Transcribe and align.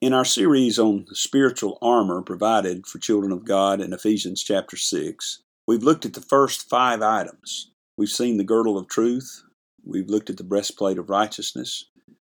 In 0.00 0.14
our 0.14 0.24
series 0.24 0.78
on 0.78 1.04
spiritual 1.12 1.76
armor 1.82 2.22
provided 2.22 2.86
for 2.86 2.98
children 2.98 3.32
of 3.32 3.44
God 3.44 3.82
in 3.82 3.92
Ephesians 3.92 4.42
chapter 4.42 4.74
6, 4.74 5.42
we've 5.66 5.82
looked 5.82 6.06
at 6.06 6.14
the 6.14 6.22
first 6.22 6.66
five 6.70 7.02
items. 7.02 7.70
We've 7.98 8.08
seen 8.08 8.38
the 8.38 8.44
girdle 8.44 8.78
of 8.78 8.88
truth, 8.88 9.42
we've 9.84 10.08
looked 10.08 10.30
at 10.30 10.38
the 10.38 10.42
breastplate 10.42 10.96
of 10.96 11.10
righteousness, 11.10 11.84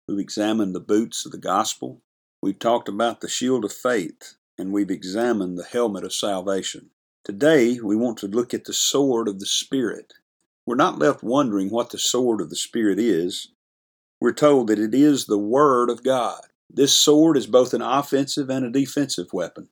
we've 0.07 0.17
examined 0.17 0.73
the 0.73 0.79
boots 0.79 1.27
of 1.27 1.31
the 1.31 1.37
gospel, 1.37 2.01
we've 2.41 2.57
talked 2.57 2.89
about 2.89 3.21
the 3.21 3.29
shield 3.29 3.63
of 3.63 3.71
faith, 3.71 4.33
and 4.57 4.73
we've 4.73 4.89
examined 4.89 5.55
the 5.55 5.63
helmet 5.63 6.03
of 6.03 6.11
salvation. 6.11 6.89
Today, 7.23 7.79
we 7.79 7.95
want 7.95 8.17
to 8.17 8.27
look 8.27 8.51
at 8.51 8.65
the 8.65 8.73
sword 8.73 9.27
of 9.27 9.39
the 9.39 9.45
Spirit. 9.45 10.15
We're 10.65 10.73
not 10.73 10.97
left 10.97 11.21
wondering 11.21 11.69
what 11.69 11.91
the 11.91 11.99
sword 11.99 12.41
of 12.41 12.49
the 12.49 12.55
Spirit 12.55 12.97
is. 12.97 13.49
We're 14.19 14.33
told 14.33 14.69
that 14.69 14.79
it 14.79 14.95
is 14.95 15.27
the 15.27 15.37
Word 15.37 15.91
of 15.91 16.03
God. 16.03 16.47
This 16.69 16.93
sword 16.93 17.35
is 17.35 17.47
both 17.47 17.73
an 17.73 17.81
offensive 17.81 18.49
and 18.49 18.63
a 18.63 18.69
defensive 18.69 19.33
weapon. 19.33 19.69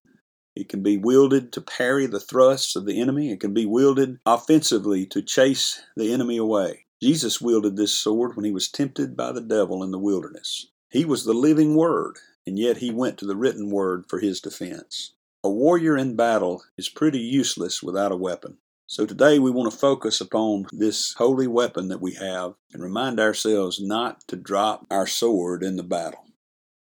It 0.56 0.68
can 0.68 0.82
be 0.82 0.98
wielded 0.98 1.54
to 1.54 1.62
parry 1.62 2.08
the 2.08 2.20
thrusts 2.20 2.76
of 2.76 2.86
the 2.86 3.00
enemy. 3.00 3.32
It 3.32 3.40
can 3.40 3.54
be 3.54 3.68
wielded 3.68 4.18
offensively 4.26 5.06
to 5.08 5.22
chase 5.22 5.80
the 5.96 6.12
enemy 6.12 6.38
away. 6.38 6.86
Jesus 7.02 7.40
wielded 7.40 7.78
this 7.78 7.94
sword 7.94 8.36
when 8.36 8.46
he 8.46 8.52
was 8.52 8.68
tempted 8.68 9.16
by 9.16 9.32
the 9.32 9.42
devil 9.42 9.84
in 9.84 9.92
the 9.92 10.00
wilderness. 10.00 10.68
He 10.90 11.06
was 11.06 11.26
the 11.26 11.34
living 11.34 11.76
word, 11.76 12.18
and 12.48 12.58
yet 12.58 12.78
he 12.78 12.90
went 12.90 13.20
to 13.20 13.28
the 13.28 13.36
written 13.36 13.70
word 13.70 14.06
for 14.10 14.20
his 14.20 14.42
defense. 14.42 15.14
A 15.44 15.50
warrior 15.50 15.96
in 15.96 16.16
battle 16.16 16.64
is 16.78 16.90
pretty 16.90 17.20
useless 17.20 17.84
without 17.84 18.12
a 18.12 18.18
weapon. 18.18 18.58
So 18.88 19.06
today 19.06 19.38
we 19.38 19.52
want 19.52 19.72
to 19.72 19.78
focus 19.78 20.20
upon 20.20 20.66
this 20.72 21.14
holy 21.14 21.46
weapon 21.46 21.90
that 21.90 22.02
we 22.02 22.14
have 22.14 22.56
and 22.74 22.82
remind 22.82 23.20
ourselves 23.20 23.80
not 23.80 24.28
to 24.30 24.36
drop 24.36 24.88
our 24.90 25.06
sword 25.06 25.62
in 25.62 25.76
the 25.76 25.84
battle. 25.84 26.27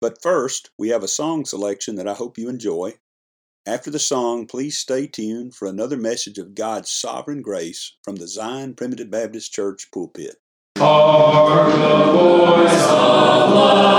But 0.00 0.22
first, 0.22 0.70
we 0.78 0.90
have 0.90 1.02
a 1.02 1.08
song 1.08 1.44
selection 1.44 1.96
that 1.96 2.08
I 2.08 2.14
hope 2.14 2.38
you 2.38 2.48
enjoy. 2.48 2.94
After 3.66 3.90
the 3.90 3.98
song, 3.98 4.46
please 4.46 4.78
stay 4.78 5.06
tuned 5.06 5.54
for 5.54 5.66
another 5.66 5.96
message 5.96 6.38
of 6.38 6.54
God's 6.54 6.90
sovereign 6.90 7.42
grace 7.42 7.96
from 8.02 8.16
the 8.16 8.28
Zion 8.28 8.74
Primitive 8.74 9.10
Baptist 9.10 9.52
Church 9.52 9.88
pulpit. 9.92 10.36
Hark 10.78 11.72
the 11.72 12.12
voice 12.12 12.82
of 12.84 13.54
love 13.54 13.95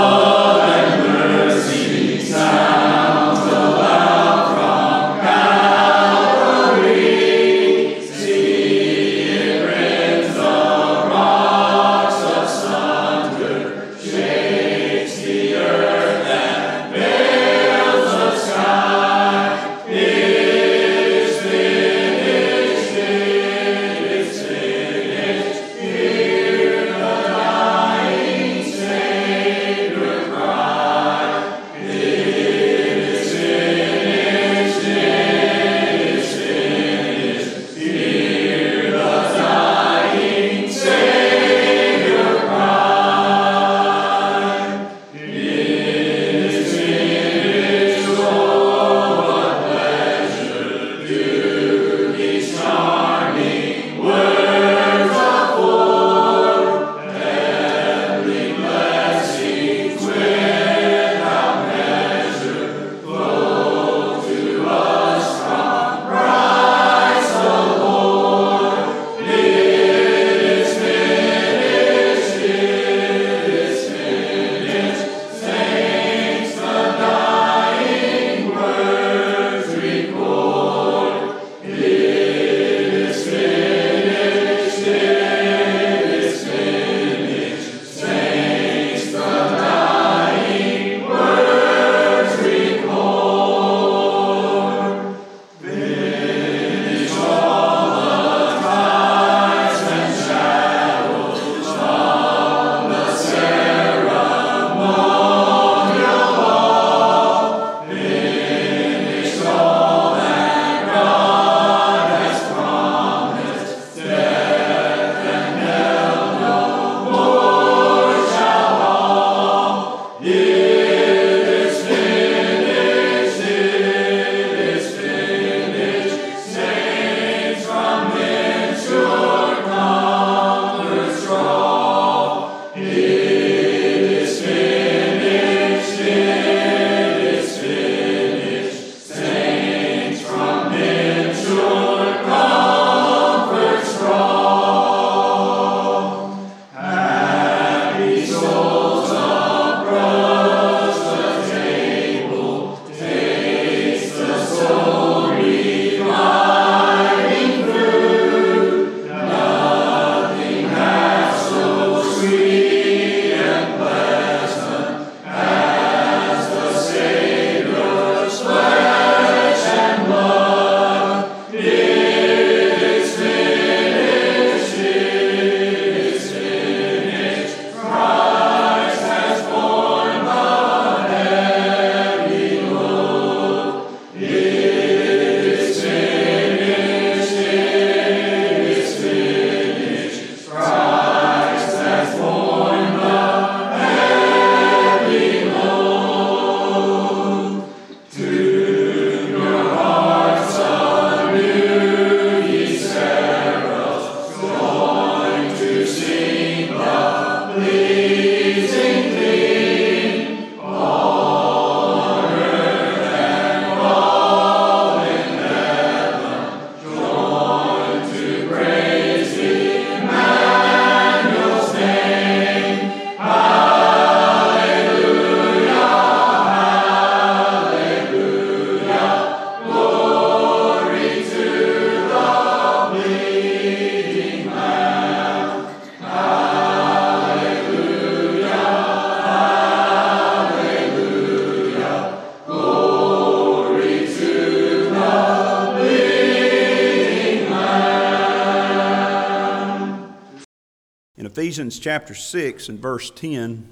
Ephesians 251.58 251.80
chapter 251.80 252.14
6 252.14 252.68
and 252.68 252.78
verse 252.78 253.10
10, 253.10 253.68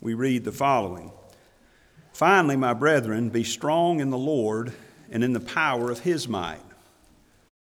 we 0.00 0.14
read 0.14 0.44
the 0.44 0.52
following 0.52 1.10
Finally, 2.12 2.54
my 2.54 2.72
brethren, 2.72 3.30
be 3.30 3.42
strong 3.42 3.98
in 3.98 4.10
the 4.10 4.16
Lord 4.16 4.72
and 5.10 5.24
in 5.24 5.32
the 5.32 5.40
power 5.40 5.90
of 5.90 5.98
his 5.98 6.28
might. 6.28 6.62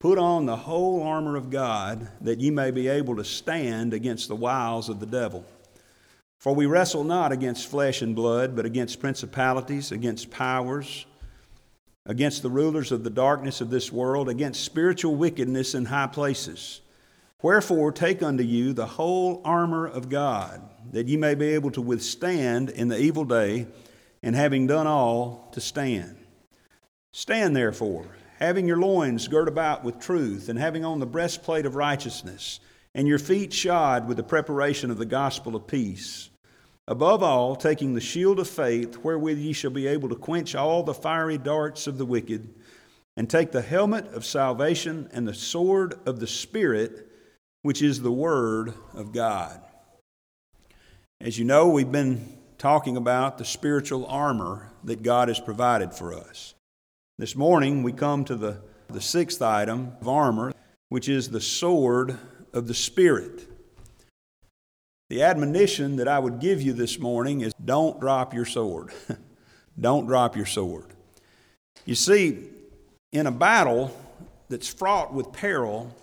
Put 0.01 0.19
on 0.19 0.45
the 0.45 0.55
whole 0.55 1.03
armor 1.03 1.35
of 1.35 1.49
God, 1.49 2.09
that 2.21 2.41
ye 2.41 2.51
may 2.51 2.71
be 2.71 2.89
able 2.89 3.17
to 3.17 3.25
stand 3.25 3.95
against 3.95 4.29
the 4.29 4.37
wiles 4.37 4.91
of 4.91 5.01
the 5.01 5.07
devil. 5.07 5.47
For 6.39 6.55
we 6.55 6.67
wrestle 6.67 7.05
not 7.05 7.33
against 7.33 7.71
flesh 7.71 8.03
and 8.03 8.15
blood, 8.15 8.55
but 8.55 8.67
against 8.67 9.01
principalities, 9.01 9.93
against 9.93 10.31
powers, 10.31 11.07
against 12.05 12.43
the 12.43 12.51
rulers 12.51 12.93
of 12.93 13.03
the 13.03 13.09
darkness 13.09 13.63
of 13.63 13.71
this 13.71 13.91
world, 13.91 14.29
against 14.29 14.63
spiritual 14.63 15.17
wickedness 15.17 15.75
in 15.75 15.87
high 15.87 16.09
places. 16.09 16.83
Wherefore, 17.43 17.93
take 17.93 18.21
unto 18.21 18.43
you 18.43 18.73
the 18.73 18.87
whole 18.87 19.41
armor 19.45 19.87
of 19.87 20.09
God, 20.09 20.61
that 20.91 21.07
ye 21.07 21.17
may 21.17 21.37
be 21.37 21.47
able 21.49 21.71
to 21.73 21.81
withstand 21.81 22.69
in 22.71 22.89
the 22.89 22.99
evil 22.99 23.25
day, 23.25 23.69
and 24.25 24.35
having 24.35 24.67
done 24.67 24.89
all, 24.89 25.49
to 25.53 25.61
stand. 25.61 26.17
Stand 27.13 27.55
therefore, 27.55 28.07
having 28.39 28.67
your 28.67 28.79
loins 28.79 29.29
girt 29.29 29.47
about 29.47 29.85
with 29.85 30.01
truth, 30.01 30.49
and 30.49 30.59
having 30.59 30.85
on 30.85 30.99
the 30.99 31.07
breastplate 31.07 31.65
of 31.65 31.77
righteousness, 31.77 32.59
and 32.93 33.07
your 33.07 33.21
feet 33.21 33.53
shod 33.53 34.09
with 34.09 34.17
the 34.17 34.23
preparation 34.25 34.91
of 34.91 34.99
the 34.99 35.07
gospel 35.07 35.55
of 35.55 35.69
peace. 35.69 36.31
Above 36.89 37.23
all, 37.23 37.55
taking 37.55 37.95
the 37.95 38.01
shield 38.01 38.41
of 38.41 38.49
faith, 38.49 38.97
wherewith 39.05 39.39
ye 39.39 39.53
shall 39.53 39.71
be 39.71 39.87
able 39.87 40.09
to 40.09 40.17
quench 40.17 40.57
all 40.57 40.83
the 40.83 40.95
fiery 40.95 41.39
darts 41.39 41.87
of 41.87 41.99
the 41.99 42.07
wicked, 42.07 42.53
and 43.17 43.31
take 43.31 43.53
the 43.53 43.63
helmet 43.63 44.09
of 44.09 44.25
salvation 44.25 45.09
and 45.13 45.29
the 45.29 45.35
sword 45.35 45.95
of 46.05 46.19
the 46.19 46.27
Spirit, 46.27 47.08
which 47.69 47.83
is 47.83 48.01
the 48.01 48.11
Word 48.11 48.73
of 48.95 49.13
God. 49.13 49.61
As 51.21 51.39
you 51.39 51.45
know, 51.45 51.69
we've 51.69 51.93
been 51.93 52.39
talking 52.57 52.97
about 52.97 53.37
the 53.37 53.45
spiritual 53.45 54.07
armor 54.07 54.71
that 54.85 55.03
God 55.03 55.29
has 55.29 55.39
provided 55.39 55.93
for 55.93 56.15
us. 56.15 56.55
This 57.19 57.37
morning, 57.37 57.83
we 57.83 57.93
come 57.93 58.25
to 58.25 58.37
the, 58.37 58.63
the 58.89 59.03
sixth 59.03 59.43
item 59.43 59.93
of 60.01 60.09
armor, 60.09 60.55
which 60.89 61.11
is 61.11 61.29
the 61.29 61.43
sword 61.43 62.17
of 62.55 62.69
the 62.69 62.73
Spirit. 62.73 63.47
The 65.11 65.23
admonition 65.23 65.97
that 65.97 66.09
I 66.09 66.21
would 66.21 66.41
give 66.41 66.63
you 66.63 66.73
this 66.73 66.99
morning 66.99 67.43
is 67.43 67.53
don't 67.63 68.01
drop 68.01 68.33
your 68.33 68.47
sword. 68.47 68.93
don't 69.79 70.07
drop 70.07 70.37
your 70.37 70.47
sword. 70.47 70.87
You 71.85 71.97
see, 71.97 72.49
in 73.13 73.27
a 73.27 73.31
battle 73.31 73.95
that's 74.49 74.73
fraught 74.73 75.13
with 75.13 75.35
peril, 75.35 75.95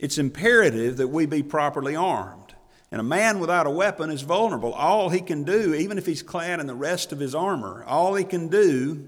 it's 0.00 0.16
imperative 0.16 0.96
that 0.96 1.08
we 1.08 1.26
be 1.26 1.42
properly 1.42 1.94
armed. 1.94 2.54
And 2.90 3.00
a 3.00 3.04
man 3.04 3.38
without 3.38 3.66
a 3.66 3.70
weapon 3.70 4.10
is 4.10 4.22
vulnerable. 4.22 4.72
All 4.72 5.10
he 5.10 5.20
can 5.20 5.44
do, 5.44 5.74
even 5.74 5.98
if 5.98 6.06
he's 6.06 6.22
clad 6.22 6.58
in 6.58 6.66
the 6.66 6.74
rest 6.74 7.12
of 7.12 7.20
his 7.20 7.34
armor, 7.34 7.84
all 7.86 8.14
he 8.14 8.24
can 8.24 8.48
do 8.48 9.04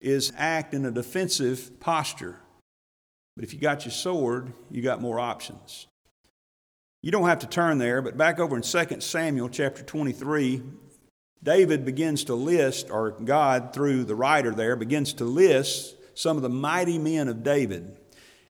is 0.00 0.32
act 0.36 0.74
in 0.74 0.84
a 0.84 0.90
defensive 0.90 1.78
posture. 1.78 2.40
But 3.36 3.44
if 3.44 3.54
you 3.54 3.60
got 3.60 3.84
your 3.84 3.92
sword, 3.92 4.52
you 4.68 4.82
got 4.82 5.00
more 5.00 5.20
options. 5.20 5.86
You 7.02 7.12
don't 7.12 7.28
have 7.28 7.38
to 7.38 7.46
turn 7.46 7.78
there, 7.78 8.02
but 8.02 8.18
back 8.18 8.40
over 8.40 8.56
in 8.56 8.62
2 8.62 9.00
Samuel 9.00 9.48
chapter 9.48 9.84
23, 9.84 10.60
David 11.40 11.84
begins 11.84 12.24
to 12.24 12.34
list, 12.34 12.90
or 12.90 13.12
God 13.12 13.72
through 13.72 14.04
the 14.04 14.16
writer 14.16 14.50
there 14.50 14.74
begins 14.74 15.12
to 15.14 15.24
list 15.24 15.94
some 16.14 16.36
of 16.36 16.42
the 16.42 16.48
mighty 16.48 16.98
men 16.98 17.28
of 17.28 17.44
David. 17.44 17.96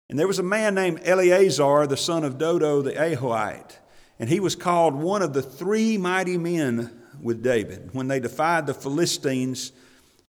And 0.09 0.19
there 0.19 0.29
was 0.29 0.39
a 0.39 0.45
man 0.45 0.75
named 0.75 1.01
Eleazar, 1.05 1.87
the 1.87 1.97
son 1.97 2.25
of 2.25 2.39
Dodo 2.39 2.81
the 2.83 2.93
Ahohite, 2.93 3.79
and 4.19 4.29
he 4.29 4.41
was 4.41 4.55
called 4.55 4.95
one 4.95 5.21
of 5.21 5.33
the 5.33 5.43
three 5.43 5.99
mighty 5.99 6.39
men 6.39 7.03
with 7.21 7.43
David 7.43 7.91
when 7.93 8.09
they 8.09 8.21
defied 8.21 8.67
the 8.67 8.75
Philistines 8.75 9.73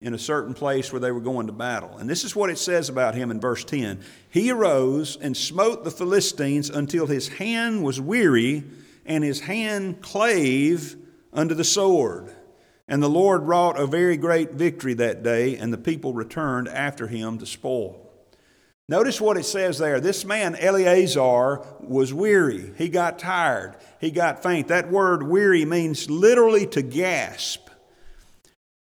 in 0.01 0.13
a 0.13 0.19
certain 0.19 0.53
place 0.53 0.91
where 0.91 0.99
they 0.99 1.11
were 1.11 1.19
going 1.19 1.47
to 1.47 1.53
battle. 1.53 1.97
And 1.97 2.09
this 2.09 2.23
is 2.23 2.35
what 2.35 2.49
it 2.49 2.57
says 2.57 2.89
about 2.89 3.15
him 3.15 3.31
in 3.31 3.39
verse 3.39 3.65
10 3.65 3.99
He 4.29 4.51
arose 4.51 5.17
and 5.17 5.35
smote 5.35 5.83
the 5.83 5.91
Philistines 5.91 6.69
until 6.69 7.07
his 7.07 7.27
hand 7.27 7.83
was 7.83 7.99
weary, 7.99 8.63
and 9.05 9.23
his 9.23 9.41
hand 9.41 10.01
clave 10.01 10.95
unto 11.33 11.53
the 11.53 11.63
sword. 11.63 12.33
And 12.87 13.01
the 13.01 13.09
Lord 13.09 13.43
wrought 13.43 13.79
a 13.79 13.87
very 13.87 14.15
great 14.15 14.51
victory 14.51 14.93
that 14.93 15.23
day, 15.23 15.57
and 15.57 15.73
the 15.73 15.77
people 15.77 16.13
returned 16.13 16.67
after 16.67 17.07
him 17.07 17.39
to 17.39 17.45
spoil. 17.45 18.04
Notice 18.87 19.19
what 19.19 19.37
it 19.37 19.45
says 19.45 19.79
there. 19.79 19.99
This 19.99 20.25
man, 20.25 20.55
Eleazar, 20.55 21.65
was 21.79 22.13
weary. 22.13 22.71
He 22.77 22.87
got 22.87 23.17
tired. 23.17 23.75
He 23.99 24.11
got 24.11 24.43
faint. 24.43 24.67
That 24.67 24.91
word 24.91 25.23
weary 25.23 25.65
means 25.65 26.09
literally 26.09 26.67
to 26.67 26.83
gasp. 26.83 27.67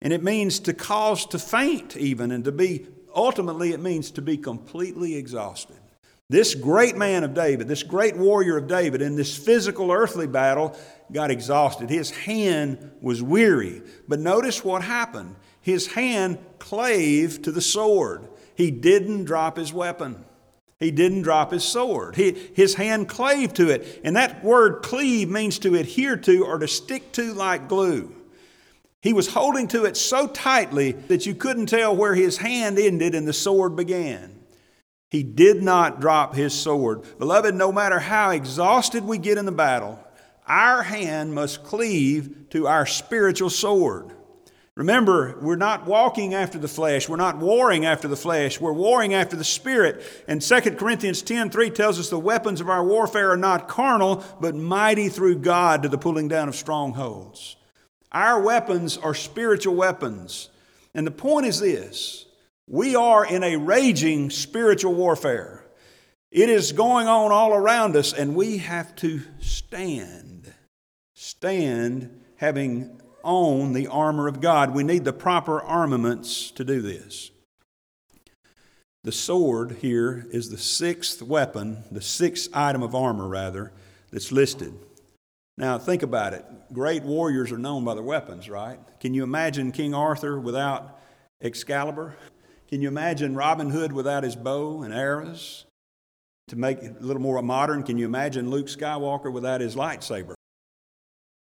And 0.02 0.12
it 0.12 0.22
means 0.22 0.60
to 0.60 0.74
cause 0.74 1.24
to 1.26 1.38
faint, 1.38 1.96
even, 1.96 2.30
and 2.30 2.44
to 2.44 2.52
be, 2.52 2.86
ultimately, 3.14 3.72
it 3.72 3.80
means 3.80 4.10
to 4.12 4.22
be 4.22 4.36
completely 4.36 5.16
exhausted. 5.16 5.78
This 6.28 6.54
great 6.54 6.96
man 6.96 7.24
of 7.24 7.32
David, 7.32 7.66
this 7.66 7.82
great 7.82 8.16
warrior 8.16 8.58
of 8.58 8.66
David, 8.66 9.00
in 9.00 9.16
this 9.16 9.36
physical 9.36 9.92
earthly 9.92 10.26
battle, 10.26 10.76
got 11.12 11.30
exhausted. 11.30 11.88
His 11.88 12.10
hand 12.10 12.90
was 13.00 13.22
weary. 13.22 13.80
But 14.08 14.20
notice 14.20 14.62
what 14.64 14.82
happened 14.82 15.36
his 15.62 15.88
hand 15.88 16.38
clave 16.60 17.42
to 17.42 17.50
the 17.50 17.60
sword. 17.60 18.28
He 18.56 18.70
didn't 18.70 19.24
drop 19.24 19.56
his 19.56 19.72
weapon. 19.72 20.24
He 20.78 20.90
didn't 20.90 21.22
drop 21.22 21.52
his 21.52 21.64
sword. 21.64 22.16
He, 22.16 22.32
his 22.32 22.74
hand 22.74 23.08
clave 23.08 23.54
to 23.54 23.70
it. 23.70 24.00
And 24.04 24.16
that 24.16 24.44
word 24.44 24.82
cleave 24.82 25.28
means 25.28 25.58
to 25.60 25.74
adhere 25.74 26.16
to 26.18 26.44
or 26.44 26.58
to 26.58 26.68
stick 26.68 27.12
to 27.12 27.32
like 27.32 27.68
glue. 27.68 28.14
He 29.00 29.12
was 29.12 29.28
holding 29.28 29.68
to 29.68 29.84
it 29.84 29.96
so 29.96 30.26
tightly 30.26 30.92
that 30.92 31.26
you 31.26 31.34
couldn't 31.34 31.66
tell 31.66 31.94
where 31.94 32.14
his 32.14 32.38
hand 32.38 32.78
ended 32.78 33.14
and 33.14 33.26
the 33.26 33.32
sword 33.32 33.76
began. 33.76 34.36
He 35.10 35.22
did 35.22 35.62
not 35.62 36.00
drop 36.00 36.34
his 36.34 36.52
sword. 36.52 37.02
Beloved, 37.18 37.54
no 37.54 37.70
matter 37.70 38.00
how 38.00 38.30
exhausted 38.30 39.04
we 39.04 39.18
get 39.18 39.38
in 39.38 39.46
the 39.46 39.52
battle, 39.52 39.98
our 40.46 40.82
hand 40.82 41.34
must 41.34 41.62
cleave 41.62 42.48
to 42.50 42.66
our 42.66 42.86
spiritual 42.86 43.50
sword. 43.50 44.12
Remember, 44.76 45.38
we're 45.40 45.56
not 45.56 45.86
walking 45.86 46.34
after 46.34 46.58
the 46.58 46.68
flesh. 46.68 47.08
We're 47.08 47.16
not 47.16 47.38
warring 47.38 47.86
after 47.86 48.08
the 48.08 48.16
flesh. 48.16 48.60
We're 48.60 48.74
warring 48.74 49.14
after 49.14 49.34
the 49.34 49.44
Spirit. 49.44 50.02
And 50.28 50.42
2 50.42 50.60
Corinthians 50.72 51.22
10 51.22 51.48
3 51.48 51.70
tells 51.70 51.98
us 51.98 52.10
the 52.10 52.18
weapons 52.18 52.60
of 52.60 52.68
our 52.68 52.84
warfare 52.84 53.30
are 53.30 53.38
not 53.38 53.68
carnal, 53.68 54.22
but 54.38 54.54
mighty 54.54 55.08
through 55.08 55.38
God 55.38 55.82
to 55.82 55.88
the 55.88 55.96
pulling 55.96 56.28
down 56.28 56.48
of 56.48 56.54
strongholds. 56.54 57.56
Our 58.12 58.42
weapons 58.42 58.98
are 58.98 59.14
spiritual 59.14 59.74
weapons. 59.74 60.50
And 60.94 61.06
the 61.06 61.10
point 61.10 61.46
is 61.46 61.58
this 61.60 62.26
we 62.68 62.96
are 62.96 63.24
in 63.24 63.44
a 63.44 63.56
raging 63.56 64.28
spiritual 64.28 64.94
warfare. 64.94 65.64
It 66.30 66.50
is 66.50 66.72
going 66.72 67.06
on 67.06 67.32
all 67.32 67.54
around 67.54 67.96
us, 67.96 68.12
and 68.12 68.36
we 68.36 68.58
have 68.58 68.94
to 68.96 69.22
stand. 69.40 70.52
Stand 71.14 72.20
having 72.36 73.00
on 73.26 73.72
the 73.72 73.88
armor 73.88 74.28
of 74.28 74.40
God. 74.40 74.72
We 74.72 74.84
need 74.84 75.04
the 75.04 75.12
proper 75.12 75.60
armaments 75.60 76.52
to 76.52 76.64
do 76.64 76.80
this. 76.80 77.32
The 79.02 79.12
sword 79.12 79.78
here 79.80 80.26
is 80.30 80.50
the 80.50 80.58
sixth 80.58 81.22
weapon, 81.22 81.84
the 81.90 82.00
sixth 82.00 82.48
item 82.54 82.82
of 82.82 82.94
armor, 82.94 83.28
rather, 83.28 83.72
that's 84.10 84.32
listed. 84.32 84.74
Now, 85.58 85.78
think 85.78 86.02
about 86.02 86.34
it. 86.34 86.44
Great 86.72 87.02
warriors 87.02 87.50
are 87.50 87.58
known 87.58 87.84
by 87.84 87.94
their 87.94 88.02
weapons, 88.02 88.48
right? 88.48 88.78
Can 89.00 89.14
you 89.14 89.22
imagine 89.22 89.72
King 89.72 89.94
Arthur 89.94 90.38
without 90.38 91.00
Excalibur? 91.40 92.16
Can 92.68 92.82
you 92.82 92.88
imagine 92.88 93.34
Robin 93.34 93.70
Hood 93.70 93.92
without 93.92 94.22
his 94.22 94.36
bow 94.36 94.82
and 94.82 94.92
arrows? 94.92 95.64
To 96.48 96.56
make 96.56 96.78
it 96.78 96.96
a 97.00 97.04
little 97.04 97.22
more 97.22 97.40
modern, 97.42 97.82
can 97.82 97.98
you 97.98 98.06
imagine 98.06 98.50
Luke 98.50 98.66
Skywalker 98.66 99.32
without 99.32 99.60
his 99.60 99.74
lightsaber? 99.74 100.34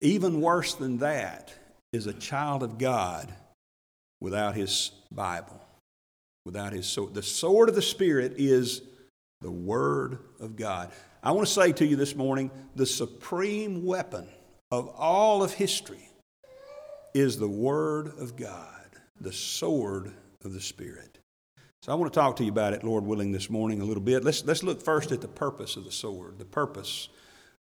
Even 0.01 0.41
worse 0.41 0.73
than 0.73 0.97
that 0.99 1.53
is 1.93 2.07
a 2.07 2.13
child 2.13 2.63
of 2.63 2.77
God 2.77 3.33
without 4.19 4.55
his 4.55 4.91
Bible, 5.11 5.61
without 6.45 6.73
his 6.73 6.85
sword. 6.85 7.13
The 7.13 7.23
sword 7.23 7.69
of 7.69 7.75
the 7.75 7.81
Spirit 7.81 8.33
is 8.37 8.81
the 9.41 9.51
Word 9.51 10.19
of 10.39 10.55
God. 10.55 10.91
I 11.23 11.31
want 11.31 11.47
to 11.47 11.53
say 11.53 11.71
to 11.73 11.85
you 11.85 11.95
this 11.95 12.15
morning 12.15 12.51
the 12.75 12.85
supreme 12.85 13.85
weapon 13.85 14.27
of 14.71 14.89
all 14.89 15.43
of 15.43 15.53
history 15.53 16.09
is 17.13 17.37
the 17.37 17.47
Word 17.47 18.11
of 18.19 18.35
God, 18.35 18.85
the 19.19 19.33
sword 19.33 20.11
of 20.43 20.53
the 20.53 20.61
Spirit. 20.61 21.19
So 21.83 21.91
I 21.91 21.95
want 21.95 22.11
to 22.11 22.19
talk 22.19 22.35
to 22.37 22.43
you 22.43 22.51
about 22.51 22.73
it, 22.73 22.83
Lord 22.83 23.05
willing, 23.05 23.31
this 23.31 23.49
morning 23.49 23.81
a 23.81 23.85
little 23.85 24.03
bit. 24.03 24.23
Let's, 24.23 24.43
let's 24.43 24.63
look 24.63 24.81
first 24.81 25.11
at 25.11 25.21
the 25.21 25.27
purpose 25.27 25.77
of 25.77 25.85
the 25.85 25.91
sword, 25.91 26.37
the 26.37 26.45
purpose 26.45 27.09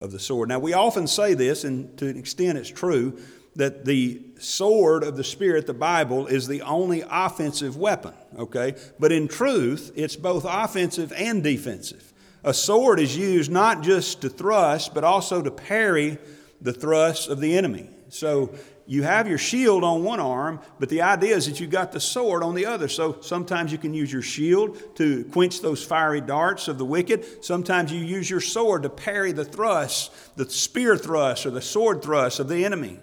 of 0.00 0.12
the 0.12 0.20
sword. 0.20 0.48
Now, 0.48 0.58
we 0.58 0.74
often 0.74 1.06
say 1.06 1.34
this, 1.34 1.64
and 1.64 1.96
to 1.98 2.08
an 2.08 2.16
extent 2.16 2.58
it's 2.58 2.68
true, 2.68 3.18
that 3.56 3.84
the 3.84 4.22
sword 4.38 5.04
of 5.04 5.16
the 5.16 5.24
Spirit, 5.24 5.66
the 5.66 5.74
Bible, 5.74 6.26
is 6.26 6.48
the 6.48 6.62
only 6.62 7.04
offensive 7.08 7.76
weapon, 7.76 8.14
okay? 8.38 8.74
But 8.98 9.12
in 9.12 9.28
truth, 9.28 9.92
it's 9.94 10.16
both 10.16 10.46
offensive 10.48 11.12
and 11.12 11.42
defensive. 11.42 12.12
A 12.44 12.54
sword 12.54 12.98
is 12.98 13.16
used 13.16 13.50
not 13.50 13.82
just 13.82 14.22
to 14.22 14.28
thrust, 14.28 14.94
but 14.94 15.04
also 15.04 15.42
to 15.42 15.50
parry 15.50 16.18
the 16.60 16.72
thrusts 16.72 17.28
of 17.28 17.40
the 17.40 17.56
enemy. 17.56 17.88
So 18.08 18.54
you 18.86 19.04
have 19.04 19.28
your 19.28 19.38
shield 19.38 19.84
on 19.84 20.02
one 20.02 20.18
arm, 20.18 20.60
but 20.80 20.88
the 20.88 21.02
idea 21.02 21.36
is 21.36 21.46
that 21.46 21.60
you've 21.60 21.70
got 21.70 21.92
the 21.92 22.00
sword 22.00 22.42
on 22.42 22.54
the 22.54 22.66
other. 22.66 22.88
So 22.88 23.20
sometimes 23.20 23.70
you 23.70 23.78
can 23.78 23.94
use 23.94 24.12
your 24.12 24.22
shield 24.22 24.96
to 24.96 25.24
quench 25.26 25.60
those 25.60 25.84
fiery 25.84 26.20
darts 26.20 26.68
of 26.68 26.78
the 26.78 26.84
wicked. 26.84 27.44
Sometimes 27.44 27.92
you 27.92 28.00
use 28.00 28.28
your 28.28 28.40
sword 28.40 28.82
to 28.82 28.90
parry 28.90 29.32
the 29.32 29.44
thrusts, 29.44 30.10
the 30.36 30.48
spear 30.50 30.96
thrusts 30.96 31.46
or 31.46 31.50
the 31.50 31.62
sword 31.62 32.02
thrusts 32.02 32.40
of 32.40 32.48
the 32.48 32.64
enemy. 32.64 32.98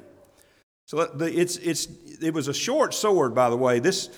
So 0.89 0.97
uh, 0.97 1.25
it's, 1.25 1.57
it's, 1.57 1.87
it 2.19 2.33
was 2.33 2.47
a 2.47 2.53
short 2.53 2.95
sword, 2.95 3.35
by 3.35 3.51
the 3.51 3.55
way. 3.55 3.77
This, 3.77 4.09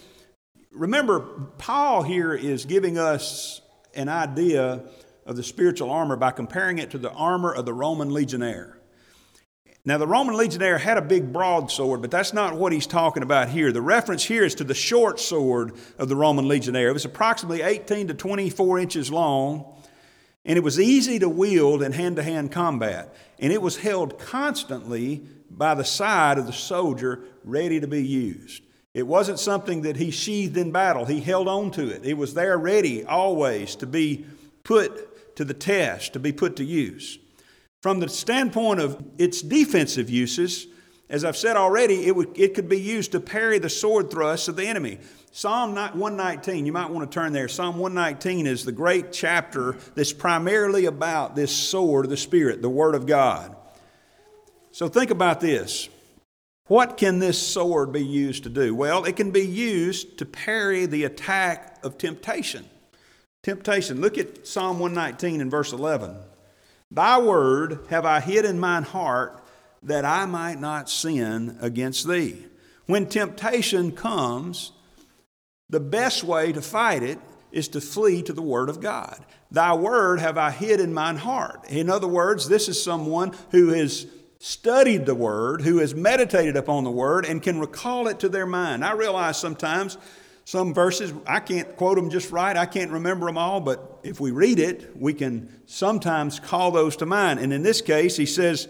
remember, 0.71 1.19
Paul 1.57 2.01
here 2.01 2.33
is 2.33 2.63
giving 2.63 2.97
us 2.97 3.59
an 3.93 4.07
idea 4.07 4.81
of 5.25 5.35
the 5.35 5.43
spiritual 5.43 5.91
armor 5.91 6.15
by 6.15 6.31
comparing 6.31 6.77
it 6.77 6.91
to 6.91 6.97
the 6.97 7.11
armor 7.11 7.53
of 7.53 7.65
the 7.65 7.73
Roman 7.73 8.09
legionnaire. 8.09 8.79
Now, 9.83 9.97
the 9.97 10.07
Roman 10.07 10.37
legionnaire 10.37 10.77
had 10.77 10.97
a 10.97 11.01
big 11.01 11.33
broadsword, 11.33 12.01
but 12.01 12.09
that's 12.09 12.31
not 12.31 12.55
what 12.55 12.71
he's 12.71 12.87
talking 12.87 13.21
about 13.21 13.49
here. 13.49 13.73
The 13.73 13.81
reference 13.81 14.23
here 14.23 14.45
is 14.45 14.55
to 14.55 14.63
the 14.63 14.73
short 14.73 15.19
sword 15.19 15.73
of 15.97 16.07
the 16.07 16.15
Roman 16.15 16.47
legionnaire. 16.47 16.87
It 16.87 16.93
was 16.93 17.03
approximately 17.03 17.63
18 17.63 18.07
to 18.07 18.13
24 18.13 18.79
inches 18.79 19.11
long, 19.11 19.65
and 20.45 20.55
it 20.55 20.63
was 20.63 20.79
easy 20.79 21.19
to 21.19 21.27
wield 21.27 21.83
in 21.83 21.91
hand 21.91 22.15
to 22.15 22.23
hand 22.23 22.53
combat. 22.53 23.13
And 23.39 23.51
it 23.51 23.61
was 23.61 23.75
held 23.75 24.17
constantly 24.19 25.25
by 25.57 25.75
the 25.75 25.83
side 25.83 26.37
of 26.37 26.45
the 26.45 26.53
soldier, 26.53 27.23
ready 27.43 27.79
to 27.79 27.87
be 27.87 28.05
used. 28.05 28.63
It 28.93 29.07
wasn't 29.07 29.39
something 29.39 29.83
that 29.83 29.95
he 29.95 30.11
sheathed 30.11 30.57
in 30.57 30.71
battle, 30.71 31.05
he 31.05 31.21
held 31.21 31.47
on 31.47 31.71
to 31.71 31.89
it. 31.89 32.05
It 32.05 32.17
was 32.17 32.33
there 32.33 32.57
ready 32.57 33.05
always 33.05 33.75
to 33.77 33.87
be 33.87 34.25
put 34.63 35.35
to 35.37 35.45
the 35.45 35.53
test, 35.53 36.13
to 36.13 36.19
be 36.19 36.31
put 36.31 36.57
to 36.57 36.63
use. 36.63 37.17
From 37.81 37.99
the 37.99 38.09
standpoint 38.09 38.79
of 38.79 39.03
its 39.17 39.41
defensive 39.41 40.09
uses, 40.09 40.67
as 41.09 41.25
I've 41.25 41.37
said 41.37 41.57
already, 41.57 42.05
it, 42.05 42.15
would, 42.15 42.37
it 42.37 42.53
could 42.53 42.69
be 42.69 42.79
used 42.79 43.11
to 43.13 43.19
parry 43.19 43.59
the 43.59 43.69
sword 43.69 44.11
thrusts 44.11 44.47
of 44.47 44.55
the 44.55 44.65
enemy. 44.65 44.99
Psalm 45.31 45.75
119, 45.75 46.65
you 46.65 46.71
might 46.71 46.89
want 46.89 47.09
to 47.09 47.13
turn 47.13 47.33
there. 47.33 47.47
Psalm 47.47 47.77
119 47.77 48.47
is 48.47 48.63
the 48.63 48.71
great 48.71 49.11
chapter 49.11 49.77
that's 49.95 50.13
primarily 50.13 50.85
about 50.85 51.35
this 51.35 51.55
sword 51.55 52.05
of 52.05 52.11
the 52.11 52.17
Spirit, 52.17 52.61
the 52.61 52.69
Word 52.69 52.95
of 52.95 53.05
God. 53.05 53.55
So 54.71 54.87
think 54.87 55.11
about 55.11 55.41
this. 55.41 55.89
What 56.67 56.97
can 56.97 57.19
this 57.19 57.41
sword 57.41 57.91
be 57.91 58.05
used 58.05 58.43
to 58.43 58.49
do? 58.49 58.73
Well, 58.73 59.03
it 59.03 59.15
can 59.15 59.31
be 59.31 59.45
used 59.45 60.17
to 60.19 60.25
parry 60.25 60.85
the 60.85 61.03
attack 61.03 61.79
of 61.83 61.97
temptation. 61.97 62.65
Temptation. 63.43 63.99
Look 63.99 64.17
at 64.17 64.47
Psalm 64.47 64.79
119 64.79 65.41
and 65.41 65.51
verse 65.51 65.73
11. 65.73 66.15
Thy 66.89 67.19
word 67.19 67.79
have 67.89 68.05
I 68.05 68.21
hid 68.21 68.45
in 68.45 68.59
mine 68.59 68.83
heart 68.83 69.43
that 69.83 70.05
I 70.05 70.25
might 70.25 70.59
not 70.59 70.89
sin 70.89 71.57
against 71.59 72.07
thee. 72.07 72.45
When 72.85 73.07
temptation 73.07 73.91
comes, 73.91 74.71
the 75.69 75.79
best 75.79 76.23
way 76.23 76.51
to 76.51 76.61
fight 76.61 77.03
it 77.03 77.19
is 77.51 77.67
to 77.69 77.81
flee 77.81 78.21
to 78.23 78.33
the 78.33 78.41
Word 78.41 78.69
of 78.69 78.79
God. 78.79 79.25
Thy 79.49 79.73
word 79.73 80.19
have 80.19 80.37
I 80.37 80.51
hid 80.51 80.79
in 80.79 80.93
mine 80.93 81.17
heart. 81.17 81.69
In 81.69 81.89
other 81.89 82.07
words, 82.07 82.47
this 82.47 82.69
is 82.69 82.81
someone 82.81 83.33
who 83.51 83.69
has 83.69 84.05
studied 84.41 85.05
the 85.05 85.13
Word, 85.13 85.61
who 85.61 85.77
has 85.77 85.93
meditated 85.93 86.57
upon 86.57 86.83
the 86.83 86.91
Word, 86.91 87.25
and 87.25 87.43
can 87.43 87.59
recall 87.59 88.07
it 88.07 88.19
to 88.21 88.29
their 88.29 88.47
mind. 88.47 88.83
I 88.83 88.93
realize 88.93 89.37
sometimes 89.39 89.99
some 90.45 90.73
verses, 90.73 91.13
I 91.27 91.39
can't 91.39 91.75
quote 91.77 91.95
them 91.95 92.09
just 92.09 92.31
right, 92.31 92.57
I 92.57 92.65
can't 92.65 92.89
remember 92.89 93.27
them 93.27 93.37
all, 93.37 93.61
but 93.61 93.99
if 94.01 94.19
we 94.19 94.31
read 94.31 94.57
it, 94.57 94.97
we 94.97 95.13
can 95.13 95.61
sometimes 95.67 96.39
call 96.39 96.71
those 96.71 96.97
to 96.97 97.05
mind. 97.05 97.39
And 97.39 97.53
in 97.53 97.61
this 97.61 97.81
case, 97.81 98.17
he 98.17 98.25
says, 98.25 98.67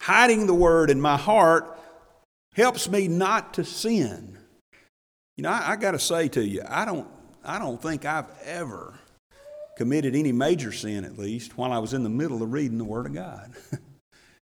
hiding 0.00 0.46
the 0.46 0.54
word 0.54 0.90
in 0.90 1.00
my 1.00 1.16
heart 1.16 1.78
helps 2.54 2.88
me 2.88 3.08
not 3.08 3.54
to 3.54 3.64
sin. 3.64 4.38
You 5.36 5.42
know, 5.42 5.50
I, 5.50 5.72
I 5.72 5.76
got 5.76 5.90
to 5.90 5.98
say 5.98 6.28
to 6.28 6.46
you, 6.46 6.62
I 6.68 6.84
don't, 6.84 7.08
I 7.44 7.58
don't 7.58 7.82
think 7.82 8.04
I've 8.04 8.30
ever 8.44 8.94
committed 9.76 10.14
any 10.14 10.30
major 10.30 10.70
sin, 10.70 11.04
at 11.04 11.18
least, 11.18 11.58
while 11.58 11.72
I 11.72 11.78
was 11.78 11.94
in 11.94 12.04
the 12.04 12.08
middle 12.08 12.44
of 12.44 12.52
reading 12.52 12.78
the 12.78 12.84
Word 12.84 13.06
of 13.06 13.14
God. 13.14 13.52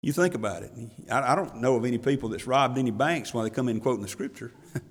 you 0.02 0.14
think 0.14 0.36
about 0.36 0.64
it. 0.64 0.72
I, 1.12 1.34
I 1.34 1.36
don't 1.36 1.58
know 1.58 1.76
of 1.76 1.86
any 1.86 1.98
people 1.98 2.30
that's 2.30 2.48
robbed 2.48 2.78
any 2.78 2.92
banks 2.92 3.34
while 3.34 3.44
they 3.44 3.50
come 3.50 3.68
in 3.68 3.80
quoting 3.82 4.02
the 4.02 4.08
Scripture. 4.08 4.52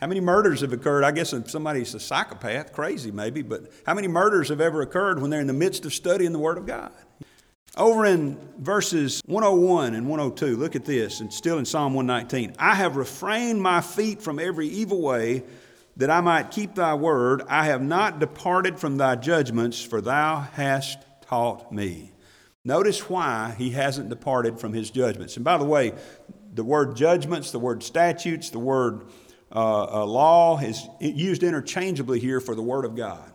How 0.00 0.06
many 0.06 0.20
murders 0.20 0.62
have 0.62 0.72
occurred? 0.72 1.04
I 1.04 1.12
guess 1.12 1.34
if 1.34 1.50
somebody's 1.50 1.94
a 1.94 2.00
psychopath, 2.00 2.72
crazy 2.72 3.10
maybe, 3.10 3.42
but 3.42 3.70
how 3.84 3.92
many 3.92 4.08
murders 4.08 4.48
have 4.48 4.58
ever 4.58 4.80
occurred 4.80 5.20
when 5.20 5.28
they're 5.28 5.42
in 5.42 5.46
the 5.46 5.52
midst 5.52 5.84
of 5.84 5.92
studying 5.92 6.32
the 6.32 6.38
Word 6.38 6.56
of 6.56 6.64
God? 6.64 6.90
Over 7.76 8.06
in 8.06 8.38
verses 8.58 9.20
101 9.26 9.94
and 9.94 10.08
102, 10.08 10.56
look 10.56 10.74
at 10.74 10.86
this, 10.86 11.20
and 11.20 11.30
still 11.30 11.58
in 11.58 11.66
Psalm 11.66 11.92
119. 11.92 12.56
I 12.58 12.76
have 12.76 12.96
refrained 12.96 13.62
my 13.62 13.82
feet 13.82 14.22
from 14.22 14.38
every 14.38 14.68
evil 14.68 15.02
way 15.02 15.44
that 15.98 16.08
I 16.08 16.22
might 16.22 16.50
keep 16.50 16.74
thy 16.74 16.94
word. 16.94 17.42
I 17.46 17.66
have 17.66 17.82
not 17.82 18.20
departed 18.20 18.78
from 18.78 18.96
thy 18.96 19.16
judgments, 19.16 19.82
for 19.82 20.00
thou 20.00 20.40
hast 20.54 20.98
taught 21.26 21.70
me. 21.70 22.12
Notice 22.64 23.08
why 23.08 23.54
he 23.56 23.70
hasn't 23.70 24.10
departed 24.10 24.60
from 24.60 24.72
his 24.72 24.90
judgments. 24.90 25.36
And 25.36 25.44
by 25.44 25.56
the 25.56 25.64
way, 25.64 25.94
the 26.52 26.64
word 26.64 26.96
judgments, 26.96 27.52
the 27.52 27.58
word 27.58 27.82
statutes, 27.82 28.50
the 28.50 28.58
word 28.58 29.06
uh, 29.52 30.04
law 30.04 30.58
is 30.60 30.86
used 31.00 31.42
interchangeably 31.42 32.20
here 32.20 32.40
for 32.40 32.54
the 32.54 32.62
Word 32.62 32.84
of 32.84 32.94
God. 32.94 33.32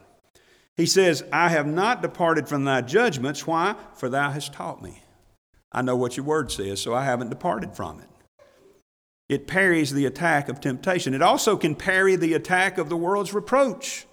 He 0.77 0.85
says, 0.85 1.23
I 1.31 1.49
have 1.49 1.67
not 1.67 2.01
departed 2.01 2.47
from 2.47 2.65
thy 2.65 2.81
judgments. 2.81 3.45
Why? 3.45 3.75
For 3.95 4.09
thou 4.09 4.31
hast 4.31 4.53
taught 4.53 4.81
me. 4.81 5.03
I 5.71 5.81
know 5.81 5.95
what 5.95 6.15
your 6.15 6.25
word 6.25 6.51
says, 6.51 6.81
so 6.81 6.93
I 6.93 7.03
haven't 7.03 7.29
departed 7.29 7.75
from 7.75 7.99
it. 7.99 8.07
It 9.27 9.47
parries 9.47 9.91
the 9.91 10.05
attack 10.05 10.47
of 10.47 10.61
temptation. 10.61 11.13
It 11.13 11.21
also 11.21 11.57
can 11.57 11.75
parry 11.75 12.15
the 12.15 12.33
attack 12.33 12.77
of 12.77 12.89
the 12.89 12.97
world's 12.97 13.33
reproach. 13.33 14.05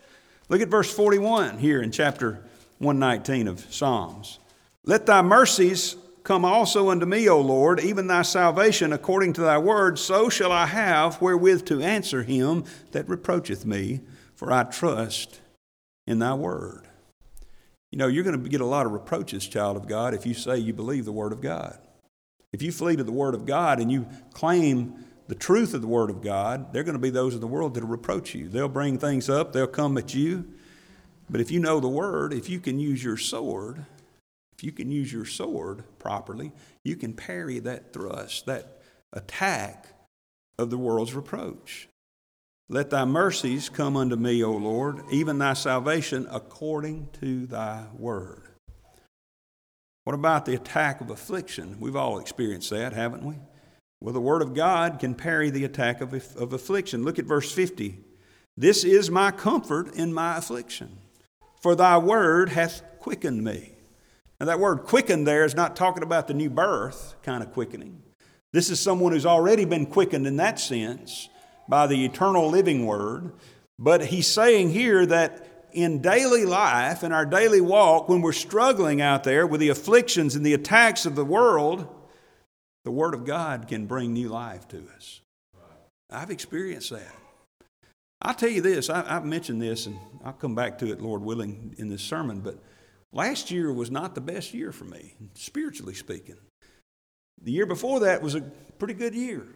Look 0.48 0.60
at 0.60 0.68
verse 0.68 0.92
41 0.92 1.58
here 1.58 1.82
in 1.82 1.92
chapter 1.92 2.44
119 2.78 3.46
of 3.46 3.72
Psalms. 3.72 4.38
Let 4.84 5.06
thy 5.06 5.22
mercies 5.22 5.96
Come 6.24 6.44
also 6.44 6.90
unto 6.90 7.04
me, 7.04 7.28
O 7.28 7.40
Lord, 7.40 7.80
even 7.80 8.06
thy 8.06 8.22
salvation 8.22 8.92
according 8.92 9.32
to 9.34 9.40
thy 9.40 9.58
word, 9.58 9.98
so 9.98 10.28
shall 10.28 10.52
I 10.52 10.66
have 10.66 11.20
wherewith 11.20 11.66
to 11.66 11.82
answer 11.82 12.22
him 12.22 12.64
that 12.92 13.08
reproacheth 13.08 13.66
me, 13.66 14.00
for 14.36 14.52
I 14.52 14.62
trust 14.64 15.40
in 16.06 16.20
thy 16.20 16.34
word. 16.34 16.86
You 17.90 17.98
know, 17.98 18.06
you're 18.06 18.22
going 18.22 18.40
to 18.40 18.48
get 18.48 18.60
a 18.60 18.66
lot 18.66 18.86
of 18.86 18.92
reproaches, 18.92 19.46
child 19.48 19.76
of 19.76 19.88
God, 19.88 20.14
if 20.14 20.24
you 20.24 20.32
say 20.32 20.58
you 20.58 20.72
believe 20.72 21.04
the 21.04 21.12
word 21.12 21.32
of 21.32 21.40
God. 21.40 21.76
If 22.52 22.62
you 22.62 22.70
flee 22.70 22.96
to 22.96 23.04
the 23.04 23.12
word 23.12 23.34
of 23.34 23.44
God 23.44 23.80
and 23.80 23.90
you 23.90 24.06
claim 24.32 25.04
the 25.26 25.34
truth 25.34 25.74
of 25.74 25.80
the 25.80 25.88
word 25.88 26.08
of 26.08 26.22
God, 26.22 26.72
they're 26.72 26.84
going 26.84 26.94
to 26.94 27.00
be 27.00 27.10
those 27.10 27.34
in 27.34 27.40
the 27.40 27.46
world 27.48 27.74
that 27.74 27.84
reproach 27.84 28.34
you. 28.34 28.48
They'll 28.48 28.68
bring 28.68 28.96
things 28.96 29.28
up, 29.28 29.52
they'll 29.52 29.66
come 29.66 29.98
at 29.98 30.14
you. 30.14 30.48
But 31.28 31.40
if 31.40 31.50
you 31.50 31.58
know 31.58 31.80
the 31.80 31.88
word, 31.88 32.32
if 32.32 32.48
you 32.48 32.60
can 32.60 32.78
use 32.78 33.02
your 33.02 33.16
sword, 33.16 33.86
you 34.62 34.72
can 34.72 34.90
use 34.90 35.12
your 35.12 35.24
sword 35.24 35.84
properly, 35.98 36.52
you 36.84 36.96
can 36.96 37.12
parry 37.12 37.58
that 37.60 37.92
thrust, 37.92 38.46
that 38.46 38.82
attack 39.12 39.86
of 40.58 40.70
the 40.70 40.78
world's 40.78 41.14
reproach. 41.14 41.88
Let 42.68 42.90
thy 42.90 43.04
mercies 43.04 43.68
come 43.68 43.96
unto 43.96 44.16
me, 44.16 44.42
O 44.42 44.52
Lord, 44.52 45.02
even 45.10 45.38
thy 45.38 45.52
salvation 45.52 46.26
according 46.30 47.08
to 47.20 47.46
thy 47.46 47.86
word. 47.98 48.42
What 50.04 50.14
about 50.14 50.46
the 50.46 50.54
attack 50.54 51.00
of 51.00 51.10
affliction? 51.10 51.76
We've 51.78 51.96
all 51.96 52.18
experienced 52.18 52.70
that, 52.70 52.92
haven't 52.92 53.24
we? 53.24 53.34
Well, 54.00 54.14
the 54.14 54.20
word 54.20 54.42
of 54.42 54.54
God 54.54 54.98
can 54.98 55.14
parry 55.14 55.50
the 55.50 55.64
attack 55.64 56.00
of, 56.00 56.12
of 56.36 56.52
affliction. 56.52 57.04
Look 57.04 57.18
at 57.18 57.24
verse 57.24 57.52
50. 57.52 57.98
This 58.56 58.84
is 58.84 59.10
my 59.10 59.30
comfort 59.30 59.94
in 59.94 60.12
my 60.12 60.38
affliction, 60.38 60.98
for 61.60 61.74
thy 61.74 61.98
word 61.98 62.48
hath 62.48 62.82
quickened 62.98 63.44
me. 63.44 63.71
Now, 64.42 64.46
that 64.46 64.58
word 64.58 64.78
quicken 64.78 65.22
there 65.22 65.44
is 65.44 65.54
not 65.54 65.76
talking 65.76 66.02
about 66.02 66.26
the 66.26 66.34
new 66.34 66.50
birth 66.50 67.14
kind 67.22 67.44
of 67.44 67.52
quickening. 67.52 68.02
This 68.52 68.70
is 68.70 68.80
someone 68.80 69.12
who's 69.12 69.24
already 69.24 69.64
been 69.64 69.86
quickened 69.86 70.26
in 70.26 70.34
that 70.38 70.58
sense 70.58 71.28
by 71.68 71.86
the 71.86 72.04
eternal 72.04 72.50
living 72.50 72.84
word. 72.84 73.34
But 73.78 74.04
he's 74.06 74.26
saying 74.26 74.70
here 74.70 75.06
that 75.06 75.68
in 75.70 76.02
daily 76.02 76.44
life, 76.44 77.04
in 77.04 77.12
our 77.12 77.24
daily 77.24 77.60
walk, 77.60 78.08
when 78.08 78.20
we're 78.20 78.32
struggling 78.32 79.00
out 79.00 79.22
there 79.22 79.46
with 79.46 79.60
the 79.60 79.68
afflictions 79.68 80.34
and 80.34 80.44
the 80.44 80.54
attacks 80.54 81.06
of 81.06 81.14
the 81.14 81.24
world, 81.24 81.86
the 82.84 82.90
Word 82.90 83.14
of 83.14 83.24
God 83.24 83.68
can 83.68 83.86
bring 83.86 84.12
new 84.12 84.28
life 84.28 84.66
to 84.68 84.82
us. 84.96 85.20
I've 86.10 86.30
experienced 86.30 86.90
that. 86.90 87.14
I'll 88.20 88.34
tell 88.34 88.50
you 88.50 88.60
this, 88.60 88.90
I, 88.90 89.04
have 89.08 89.24
mentioned 89.24 89.62
this, 89.62 89.86
and 89.86 89.96
I'll 90.24 90.32
come 90.32 90.56
back 90.56 90.78
to 90.78 90.90
it, 90.90 91.00
Lord 91.00 91.22
willing, 91.22 91.76
in 91.78 91.88
this 91.88 92.02
sermon, 92.02 92.40
but 92.40 92.58
Last 93.12 93.50
year 93.50 93.72
was 93.72 93.90
not 93.90 94.14
the 94.14 94.20
best 94.20 94.54
year 94.54 94.72
for 94.72 94.84
me, 94.84 95.14
spiritually 95.34 95.94
speaking. 95.94 96.38
The 97.42 97.52
year 97.52 97.66
before 97.66 98.00
that 98.00 98.22
was 98.22 98.34
a 98.34 98.40
pretty 98.78 98.94
good 98.94 99.14
year. 99.14 99.46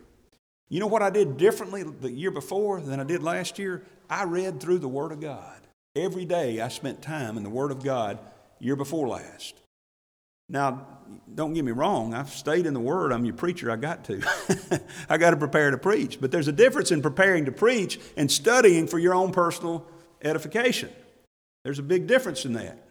You 0.68 0.80
know 0.80 0.88
what 0.88 1.02
I 1.02 1.10
did 1.10 1.36
differently 1.36 1.82
the 1.82 2.10
year 2.10 2.30
before 2.30 2.80
than 2.80 3.00
I 3.00 3.04
did 3.04 3.22
last 3.22 3.58
year? 3.58 3.84
I 4.10 4.24
read 4.24 4.60
through 4.60 4.78
the 4.78 4.88
Word 4.88 5.12
of 5.12 5.20
God. 5.20 5.60
Every 5.94 6.24
day 6.24 6.60
I 6.60 6.68
spent 6.68 7.00
time 7.00 7.36
in 7.36 7.44
the 7.44 7.50
Word 7.50 7.70
of 7.70 7.82
God 7.82 8.18
year 8.58 8.76
before 8.76 9.08
last. 9.08 9.54
Now, 10.48 10.86
don't 11.34 11.54
get 11.54 11.64
me 11.64 11.72
wrong, 11.72 12.14
I've 12.14 12.30
stayed 12.30 12.66
in 12.66 12.74
the 12.74 12.80
Word. 12.80 13.12
I'm 13.12 13.24
your 13.24 13.34
preacher, 13.34 13.70
I 13.70 13.76
got 13.76 14.04
to. 14.04 14.22
I 15.08 15.16
got 15.18 15.30
to 15.30 15.36
prepare 15.36 15.70
to 15.70 15.78
preach. 15.78 16.20
But 16.20 16.30
there's 16.30 16.48
a 16.48 16.52
difference 16.52 16.90
in 16.90 17.00
preparing 17.00 17.46
to 17.46 17.52
preach 17.52 17.98
and 18.16 18.30
studying 18.30 18.86
for 18.86 18.98
your 18.98 19.14
own 19.14 19.32
personal 19.32 19.86
edification. 20.22 20.90
There's 21.64 21.78
a 21.78 21.84
big 21.84 22.06
difference 22.06 22.44
in 22.44 22.52
that. 22.54 22.85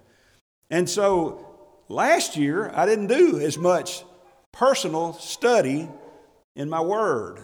And 0.69 0.89
so 0.89 1.45
last 1.87 2.37
year, 2.37 2.71
I 2.73 2.85
didn't 2.85 3.07
do 3.07 3.39
as 3.39 3.57
much 3.57 4.03
personal 4.51 5.13
study 5.13 5.89
in 6.55 6.69
my 6.69 6.81
Word 6.81 7.39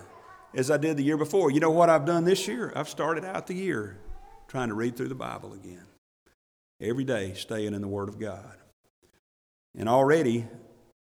as 0.53 0.71
I 0.71 0.77
did 0.77 0.97
the 0.97 1.03
year 1.03 1.17
before. 1.17 1.51
You 1.51 1.59
know 1.59 1.71
what 1.71 1.89
I've 1.89 2.05
done 2.05 2.25
this 2.25 2.47
year? 2.47 2.71
I've 2.75 2.89
started 2.89 3.23
out 3.23 3.47
the 3.47 3.53
year 3.53 3.97
trying 4.47 4.69
to 4.69 4.73
read 4.73 4.95
through 4.95 5.09
the 5.09 5.15
Bible 5.15 5.53
again. 5.53 5.85
Every 6.79 7.03
day, 7.03 7.33
staying 7.35 7.73
in 7.73 7.81
the 7.81 7.87
Word 7.87 8.09
of 8.09 8.19
God. 8.19 8.57
And 9.77 9.87
already, 9.87 10.47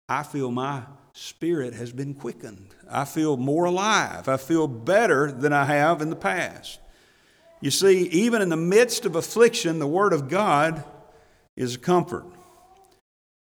I 0.07 0.23
feel 0.23 0.51
my 0.51 0.83
spirit 1.13 1.73
has 1.73 1.91
been 1.91 2.13
quickened. 2.13 2.75
I 2.89 3.05
feel 3.05 3.37
more 3.37 3.65
alive. 3.65 4.27
I 4.27 4.37
feel 4.37 4.67
better 4.67 5.31
than 5.31 5.51
I 5.51 5.65
have 5.65 6.01
in 6.01 6.09
the 6.09 6.15
past. 6.15 6.79
You 7.59 7.71
see, 7.71 8.03
even 8.09 8.41
in 8.41 8.49
the 8.49 8.57
midst 8.57 9.05
of 9.05 9.15
affliction, 9.15 9.79
the 9.79 9.87
Word 9.87 10.13
of 10.13 10.29
God 10.29 10.83
is 11.55 11.75
a 11.75 11.79
comfort. 11.79 12.25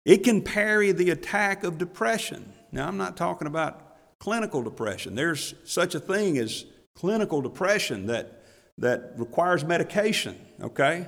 It 0.06 0.24
can 0.24 0.42
parry 0.42 0.92
the 0.92 1.10
attack 1.10 1.64
of 1.64 1.78
depression. 1.78 2.54
Now, 2.72 2.88
I'm 2.88 2.98
not 2.98 3.18
talking 3.18 3.48
about 3.48 3.88
clinical 4.20 4.62
depression. 4.62 5.16
There's 5.16 5.54
such 5.64 5.96
a 5.96 6.00
thing 6.00 6.38
as 6.38 6.66
clinical 6.96 7.42
depression 7.42 8.08
that, 8.08 8.44
that 8.78 9.14
requires 9.18 9.64
medication, 9.64 10.38
okay? 10.62 11.08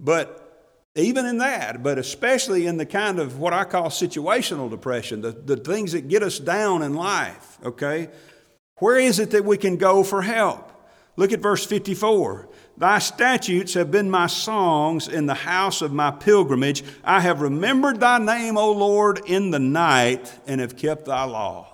But 0.00 0.44
even 0.94 1.26
in 1.26 1.38
that, 1.38 1.82
but 1.82 1.98
especially 1.98 2.66
in 2.66 2.76
the 2.76 2.86
kind 2.86 3.18
of 3.18 3.38
what 3.38 3.52
I 3.52 3.64
call 3.64 3.88
situational 3.88 4.68
depression, 4.68 5.20
the, 5.20 5.32
the 5.32 5.56
things 5.56 5.92
that 5.92 6.08
get 6.08 6.22
us 6.22 6.38
down 6.38 6.82
in 6.82 6.94
life, 6.94 7.58
okay? 7.64 8.08
Where 8.78 8.98
is 8.98 9.18
it 9.18 9.30
that 9.30 9.44
we 9.44 9.56
can 9.56 9.76
go 9.76 10.02
for 10.02 10.22
help? 10.22 10.72
Look 11.16 11.32
at 11.32 11.40
verse 11.40 11.64
54. 11.64 12.48
Thy 12.78 13.00
statutes 13.00 13.74
have 13.74 13.90
been 13.90 14.08
my 14.08 14.28
songs 14.28 15.08
in 15.08 15.26
the 15.26 15.34
house 15.34 15.82
of 15.82 15.92
my 15.92 16.12
pilgrimage. 16.12 16.84
I 17.02 17.20
have 17.20 17.40
remembered 17.40 17.98
thy 17.98 18.18
name, 18.18 18.56
O 18.56 18.70
Lord, 18.70 19.20
in 19.26 19.50
the 19.50 19.58
night, 19.58 20.32
and 20.46 20.60
have 20.60 20.76
kept 20.76 21.06
thy 21.06 21.24
law. 21.24 21.66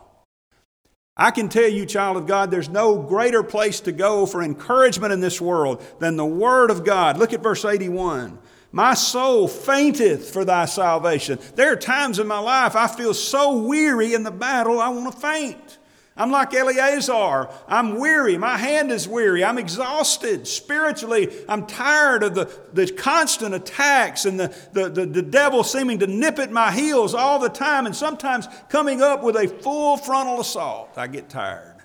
I 1.15 1.31
can 1.31 1.51
tell 1.51 1.69
you, 1.69 1.85
child 1.85 2.17
of 2.17 2.27
God, 2.27 2.51
there's 2.51 2.71
no 2.71 2.97
greater 2.97 3.43
place 3.43 3.81
to 3.81 3.93
go 3.93 4.25
for 4.25 4.43
encouragement 4.43 5.13
in 5.13 5.21
this 5.21 5.43
world 5.43 5.85
than 5.99 6.17
the 6.17 6.25
Word 6.25 6.71
of 6.71 6.85
God. 6.85 7.19
Look 7.19 7.35
at 7.35 7.43
verse 7.43 7.67
81. 7.67 8.39
My 8.73 8.95
soul 8.95 9.47
fainteth 9.47 10.33
for 10.33 10.47
thy 10.47 10.65
salvation. 10.65 11.39
There 11.55 11.71
are 11.71 11.77
times 11.77 12.19
in 12.19 12.27
my 12.27 12.41
life 12.41 12.75
I 12.75 12.89
feel 12.89 13.13
so 13.13 13.59
weary 13.59 14.15
in 14.15 14.23
the 14.23 14.31
battle, 14.31 14.81
I 14.81 14.89
want 14.89 15.15
to 15.15 15.21
faint. 15.21 15.79
I'm 16.17 16.31
like 16.31 16.55
Eleazar. 16.55 17.49
I'm 17.67 17.99
weary. 17.99 18.39
My 18.39 18.57
hand 18.57 18.93
is 18.93 19.09
weary. 19.09 19.43
I'm 19.43 19.59
exhausted 19.59 20.47
spiritually. 20.47 21.29
I'm 21.49 21.67
tired 21.67 22.23
of 22.23 22.37
the, 22.37 22.51
the 22.73 22.93
constant 22.93 23.53
attacks 23.53 24.25
and 24.25 24.39
the, 24.39 24.55
the, 24.73 24.89
the, 24.89 25.07
the 25.07 25.23
devil 25.23 25.65
seeming 25.65 25.99
to 25.99 26.07
nip 26.07 26.39
at 26.39 26.53
my 26.53 26.71
heels 26.71 27.15
all 27.15 27.41
the 27.41 27.49
time 27.49 27.87
and 27.87 27.97
sometimes 27.97 28.47
coming 28.69 29.03
up 29.03 29.25
with 29.25 29.35
a 29.35 29.49
full 29.49 29.97
frontal 29.97 30.41
assault. 30.41 30.91
I 30.97 31.09
get 31.09 31.29
tired. 31.29 31.79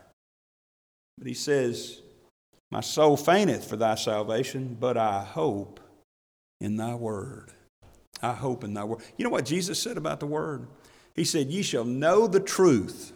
But 1.18 1.28
he 1.28 1.34
says, 1.34 2.02
My 2.70 2.82
soul 2.82 3.18
fainteth 3.18 3.68
for 3.68 3.78
thy 3.78 3.96
salvation, 3.96 4.78
but 4.80 4.96
I 4.96 5.24
hope 5.24 5.80
in 6.62 6.78
thy 6.78 6.94
word. 6.94 7.52
I 8.22 8.34
hope 8.34 8.64
in 8.64 8.76
thy 8.76 8.84
word. 8.84 9.02
You 9.18 9.24
know 9.24 9.32
what 9.32 9.46
Jesus 9.46 9.82
said 9.82 9.98
about 9.98 10.20
the 10.20 10.28
word? 10.28 10.68
He 11.16 11.24
said, 11.24 11.48
Ye 11.48 11.64
shall 11.64 11.84
know 11.84 12.28
the 12.28 12.40
truth. 12.40 13.14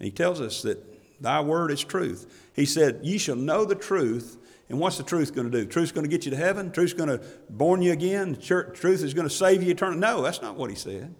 And 0.00 0.06
he 0.06 0.10
tells 0.10 0.40
us 0.40 0.62
that 0.62 1.22
thy 1.22 1.40
word 1.40 1.70
is 1.70 1.84
truth. 1.84 2.50
He 2.54 2.64
said, 2.64 3.00
Ye 3.02 3.18
shall 3.18 3.36
know 3.36 3.64
the 3.64 3.74
truth. 3.76 4.38
And 4.68 4.78
what's 4.78 4.96
the 4.96 5.04
truth 5.04 5.34
going 5.34 5.50
to 5.50 5.60
do? 5.60 5.66
Truth's 5.66 5.92
going 5.92 6.04
to 6.04 6.10
get 6.10 6.24
you 6.24 6.30
to 6.30 6.36
heaven? 6.36 6.72
Truth's 6.72 6.94
going 6.94 7.08
to 7.08 7.20
born 7.50 7.82
you 7.82 7.92
again? 7.92 8.36
Truth 8.40 8.84
is 8.84 9.14
going 9.14 9.28
to 9.28 9.34
save 9.34 9.62
you 9.62 9.70
eternally? 9.72 9.98
No, 9.98 10.22
that's 10.22 10.40
not 10.40 10.56
what 10.56 10.70
he 10.70 10.76
said. 10.76 11.14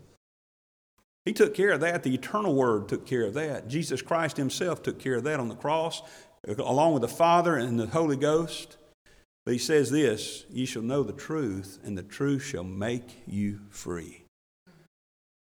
He 1.25 1.33
took 1.33 1.55
care 1.55 1.71
of 1.71 1.81
that. 1.81 2.03
The 2.03 2.15
eternal 2.15 2.55
word 2.55 2.89
took 2.89 3.07
care 3.07 3.25
of 3.25 3.35
that. 3.35 3.69
Jesus 3.69 4.03
Christ 4.03 4.37
himself 4.37 4.83
took 4.83 4.99
care 4.99 5.17
of 5.17 5.25
that 5.25 5.41
on 5.41 5.49
the 5.49 5.57
cross, 5.57 6.01
along 6.47 6.95
with 6.95 7.03
the 7.03 7.09
Father 7.09 7.57
and 7.57 7.79
the 7.79 7.87
Holy 7.89 8.17
Ghost. 8.17 8.79
But 9.45 9.53
he 9.53 9.59
says 9.59 9.91
this 9.91 10.47
Ye 10.49 10.65
shall 10.65 10.83
know 10.83 11.03
the 11.03 11.13
truth, 11.13 11.79
and 11.85 11.99
the 11.99 12.03
truth 12.03 12.45
shall 12.45 12.65
make 12.65 13.23
you 13.27 13.61
free. 13.69 14.20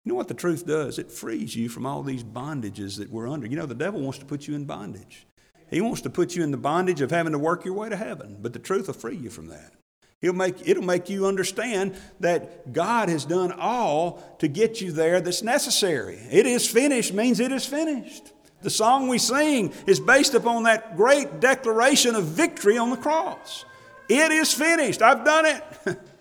You 0.04 0.12
know 0.12 0.16
what 0.16 0.28
the 0.28 0.34
truth 0.34 0.66
does? 0.66 0.98
It 0.98 1.10
frees 1.10 1.56
you 1.56 1.70
from 1.70 1.86
all 1.86 2.02
these 2.02 2.22
bondages 2.22 2.98
that 2.98 3.10
we're 3.10 3.28
under. 3.28 3.46
You 3.46 3.56
know, 3.56 3.66
the 3.66 3.74
devil 3.74 4.00
wants 4.00 4.18
to 4.18 4.26
put 4.26 4.46
you 4.46 4.54
in 4.54 4.66
bondage. 4.66 5.26
He 5.70 5.80
wants 5.80 6.02
to 6.02 6.10
put 6.10 6.36
you 6.36 6.42
in 6.44 6.50
the 6.50 6.58
bondage 6.58 7.00
of 7.00 7.10
having 7.10 7.32
to 7.32 7.38
work 7.38 7.64
your 7.64 7.74
way 7.74 7.88
to 7.88 7.96
heaven, 7.96 8.36
but 8.40 8.52
the 8.52 8.58
truth 8.58 8.86
will 8.86 8.94
free 8.94 9.16
you 9.16 9.30
from 9.30 9.46
that. 9.48 9.72
He'll 10.20 10.34
make, 10.34 10.68
it'll 10.68 10.84
make 10.84 11.08
you 11.08 11.26
understand 11.26 11.96
that 12.20 12.72
God 12.72 13.08
has 13.08 13.24
done 13.24 13.52
all 13.52 14.22
to 14.38 14.48
get 14.48 14.80
you 14.80 14.92
there 14.92 15.20
that's 15.20 15.42
necessary. 15.42 16.16
It 16.30 16.46
is 16.46 16.66
finished 16.66 17.12
means 17.12 17.40
it 17.40 17.52
is 17.52 17.66
finished. 17.66 18.32
The 18.62 18.70
song 18.70 19.08
we 19.08 19.18
sing 19.18 19.72
is 19.86 20.00
based 20.00 20.34
upon 20.34 20.62
that 20.62 20.96
great 20.96 21.40
declaration 21.40 22.14
of 22.14 22.24
victory 22.24 22.78
on 22.78 22.90
the 22.90 22.96
cross. 22.96 23.64
It 24.08 24.32
is 24.32 24.52
finished. 24.52 25.02
I've 25.02 25.24
done 25.24 25.46
it. 25.46 25.62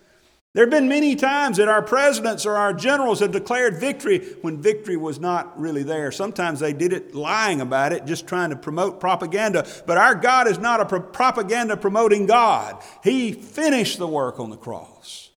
there 0.53 0.63
have 0.63 0.71
been 0.71 0.87
many 0.87 1.15
times 1.15 1.57
that 1.57 1.67
our 1.67 1.81
presidents 1.81 2.45
or 2.45 2.55
our 2.55 2.73
generals 2.73 3.21
have 3.21 3.31
declared 3.31 3.77
victory 3.77 4.19
when 4.41 4.61
victory 4.61 4.95
was 4.97 5.19
not 5.19 5.59
really 5.59 5.81
there. 5.81 6.11
Sometimes 6.11 6.59
they 6.59 6.73
did 6.73 6.93
it 6.93 7.15
lying 7.15 7.59
about 7.59 7.91
it, 7.91 8.05
just 8.05 8.27
trying 8.27 8.51
to 8.51 8.55
promote 8.55 8.99
propaganda. 8.99 9.65
But 9.87 9.97
our 9.97 10.13
God 10.13 10.47
is 10.47 10.59
not 10.59 10.79
a 10.79 10.85
pro- 10.85 11.01
propaganda 11.01 11.75
promoting 11.75 12.27
God. 12.27 12.83
He 13.03 13.31
finished 13.31 13.97
the 13.97 14.07
work 14.07 14.39
on 14.39 14.51
the 14.51 14.57
cross. 14.57 15.31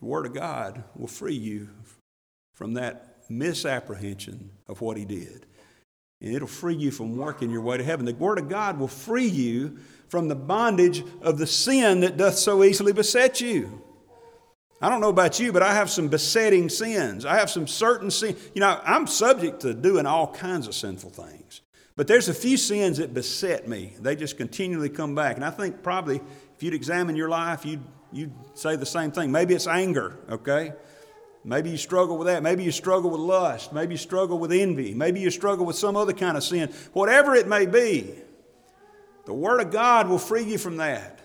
The 0.00 0.06
Word 0.06 0.24
of 0.24 0.32
God 0.32 0.82
will 0.96 1.06
free 1.06 1.34
you 1.34 1.68
from 2.54 2.74
that 2.74 3.24
misapprehension 3.28 4.52
of 4.68 4.80
what 4.80 4.96
He 4.96 5.04
did. 5.04 5.44
And 6.22 6.34
it'll 6.34 6.48
free 6.48 6.76
you 6.76 6.90
from 6.90 7.18
working 7.18 7.50
your 7.50 7.60
way 7.60 7.76
to 7.76 7.84
heaven. 7.84 8.06
The 8.06 8.14
Word 8.14 8.38
of 8.38 8.48
God 8.48 8.78
will 8.78 8.88
free 8.88 9.26
you 9.26 9.80
from 10.14 10.28
the 10.28 10.36
bondage 10.36 11.02
of 11.22 11.38
the 11.38 11.46
sin 11.46 11.98
that 11.98 12.16
doth 12.16 12.36
so 12.36 12.62
easily 12.62 12.92
beset 12.92 13.40
you. 13.40 13.82
I 14.80 14.88
don't 14.88 15.00
know 15.00 15.08
about 15.08 15.40
you, 15.40 15.52
but 15.52 15.60
I 15.60 15.74
have 15.74 15.90
some 15.90 16.06
besetting 16.06 16.68
sins. 16.68 17.26
I 17.26 17.36
have 17.36 17.50
some 17.50 17.66
certain 17.66 18.12
sins. 18.12 18.38
You 18.54 18.60
know, 18.60 18.80
I'm 18.84 19.08
subject 19.08 19.62
to 19.62 19.74
doing 19.74 20.06
all 20.06 20.32
kinds 20.32 20.68
of 20.68 20.74
sinful 20.76 21.10
things. 21.10 21.62
But 21.96 22.06
there's 22.06 22.28
a 22.28 22.34
few 22.34 22.56
sins 22.56 22.98
that 22.98 23.12
beset 23.12 23.66
me. 23.66 23.96
They 23.98 24.14
just 24.14 24.36
continually 24.36 24.88
come 24.88 25.16
back. 25.16 25.34
And 25.34 25.44
I 25.44 25.50
think 25.50 25.82
probably 25.82 26.20
if 26.54 26.62
you'd 26.62 26.74
examine 26.74 27.16
your 27.16 27.28
life, 27.28 27.66
you'd, 27.66 27.82
you'd 28.12 28.30
say 28.54 28.76
the 28.76 28.86
same 28.86 29.10
thing. 29.10 29.32
Maybe 29.32 29.52
it's 29.52 29.66
anger, 29.66 30.16
okay? 30.30 30.74
Maybe 31.42 31.70
you 31.70 31.76
struggle 31.76 32.16
with 32.16 32.28
that. 32.28 32.44
Maybe 32.44 32.62
you 32.62 32.70
struggle 32.70 33.10
with 33.10 33.20
lust. 33.20 33.72
Maybe 33.72 33.94
you 33.94 33.98
struggle 33.98 34.38
with 34.38 34.52
envy. 34.52 34.94
Maybe 34.94 35.18
you 35.18 35.32
struggle 35.32 35.66
with 35.66 35.74
some 35.74 35.96
other 35.96 36.12
kind 36.12 36.36
of 36.36 36.44
sin. 36.44 36.72
Whatever 36.92 37.34
it 37.34 37.48
may 37.48 37.66
be, 37.66 38.14
the 39.26 39.34
Word 39.34 39.60
of 39.60 39.70
God 39.70 40.08
will 40.08 40.18
free 40.18 40.44
you 40.44 40.58
from 40.58 40.78
that. 40.78 41.20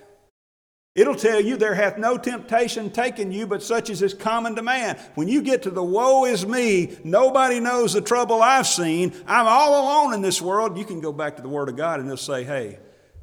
It'll 0.95 1.15
tell 1.15 1.39
you, 1.39 1.55
There 1.55 1.75
hath 1.75 1.97
no 1.97 2.17
temptation 2.17 2.89
taken 2.89 3.31
you 3.31 3.47
but 3.47 3.63
such 3.63 3.89
as 3.89 4.01
is 4.01 4.13
common 4.13 4.55
to 4.55 4.61
man. 4.61 4.97
When 5.15 5.27
you 5.27 5.41
get 5.41 5.63
to 5.63 5.69
the 5.69 5.83
woe 5.83 6.25
is 6.25 6.45
me, 6.45 6.97
nobody 7.03 7.59
knows 7.59 7.93
the 7.93 8.01
trouble 8.01 8.41
I've 8.41 8.67
seen, 8.67 9.13
I'm 9.27 9.47
all 9.47 9.81
alone 9.81 10.13
in 10.13 10.21
this 10.21 10.41
world, 10.41 10.77
you 10.77 10.85
can 10.85 10.99
go 10.99 11.13
back 11.13 11.35
to 11.37 11.41
the 11.41 11.49
Word 11.49 11.69
of 11.69 11.77
God 11.77 11.99
and 11.99 12.07
it'll 12.07 12.17
say, 12.17 12.43
Hey, 12.43 12.79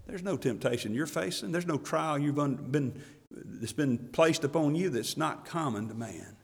there's 0.07 0.23
no 0.23 0.37
temptation 0.37 0.95
you're 0.95 1.07
facing. 1.07 1.53
There's 1.53 1.67
no 1.67 1.79
trial 1.79 2.19
you've 2.19 2.37
been, 2.37 3.03
that's 3.31 3.73
been 3.73 3.99
placed 3.99 4.45
upon 4.45 4.75
you 4.75 4.89
that's 4.89 5.17
not 5.17 5.45
common 5.45 5.89
to 5.89 5.95
man. 5.95 6.37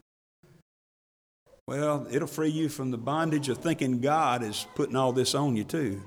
Well, 1.67 2.09
it'll 2.11 2.27
free 2.27 2.51
you 2.51 2.69
from 2.69 2.91
the 2.91 2.99
bondage 2.99 3.49
of 3.49 3.59
thinking 3.59 4.01
God 4.01 4.43
is 4.43 4.67
putting 4.75 4.97
all 4.97 5.13
this 5.13 5.35
on 5.35 5.55
you, 5.55 5.63
too. 5.63 6.03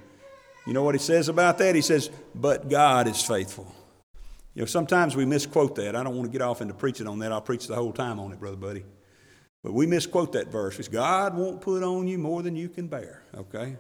You 0.66 0.74
know 0.74 0.84
what 0.84 0.96
he 0.96 1.00
says 1.00 1.30
about 1.30 1.58
that? 1.60 1.76
He 1.76 1.82
says, 1.82 2.10
But 2.34 2.70
God 2.70 3.08
is 3.08 3.22
faithful. 3.22 3.74
You 4.56 4.62
know, 4.62 4.66
sometimes 4.66 5.16
we 5.16 5.26
misquote 5.26 5.76
that. 5.76 5.96
I 5.96 6.04
don't 6.04 6.16
want 6.16 6.32
to 6.32 6.32
get 6.32 6.42
off 6.42 6.62
into 6.62 6.74
preaching 6.74 7.08
on 7.08 7.20
that. 7.20 7.32
I'll 7.32 7.42
preach 7.42 7.68
the 7.68 7.76
whole 7.76 7.92
time 7.92 8.20
on 8.20 8.32
it, 8.32 8.40
Brother 8.40 8.56
Buddy. 8.56 8.86
But 9.64 9.74
we 9.74 9.86
misquote 9.86 10.32
that 10.34 10.52
verse. 10.52 10.80
It's 10.80 10.88
God 10.88 11.36
won't 11.36 11.60
put 11.60 11.84
on 11.84 12.08
you 12.08 12.18
more 12.18 12.42
than 12.42 12.56
you 12.56 12.70
can 12.70 12.88
bear, 12.88 13.22
okay? 13.36 13.76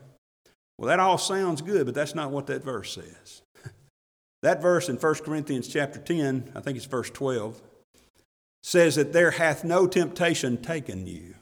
Well, 0.77 0.89
that 0.89 0.99
all 0.99 1.17
sounds 1.17 1.61
good, 1.61 1.85
but 1.85 1.95
that's 1.95 2.15
not 2.15 2.31
what 2.31 2.47
that 2.47 2.63
verse 2.63 2.93
says. 2.93 3.41
that 4.41 4.61
verse 4.61 4.89
in 4.89 4.97
1 4.97 5.15
Corinthians 5.15 5.67
chapter 5.67 5.99
10, 5.99 6.51
I 6.55 6.59
think 6.59 6.75
it's 6.75 6.87
verse 6.87 7.09
12, 7.09 7.61
says 8.63 8.95
that 8.95 9.13
there 9.13 9.31
hath 9.31 9.63
no 9.63 9.87
temptation 9.87 10.57
taken 10.57 11.07
you. 11.07 11.35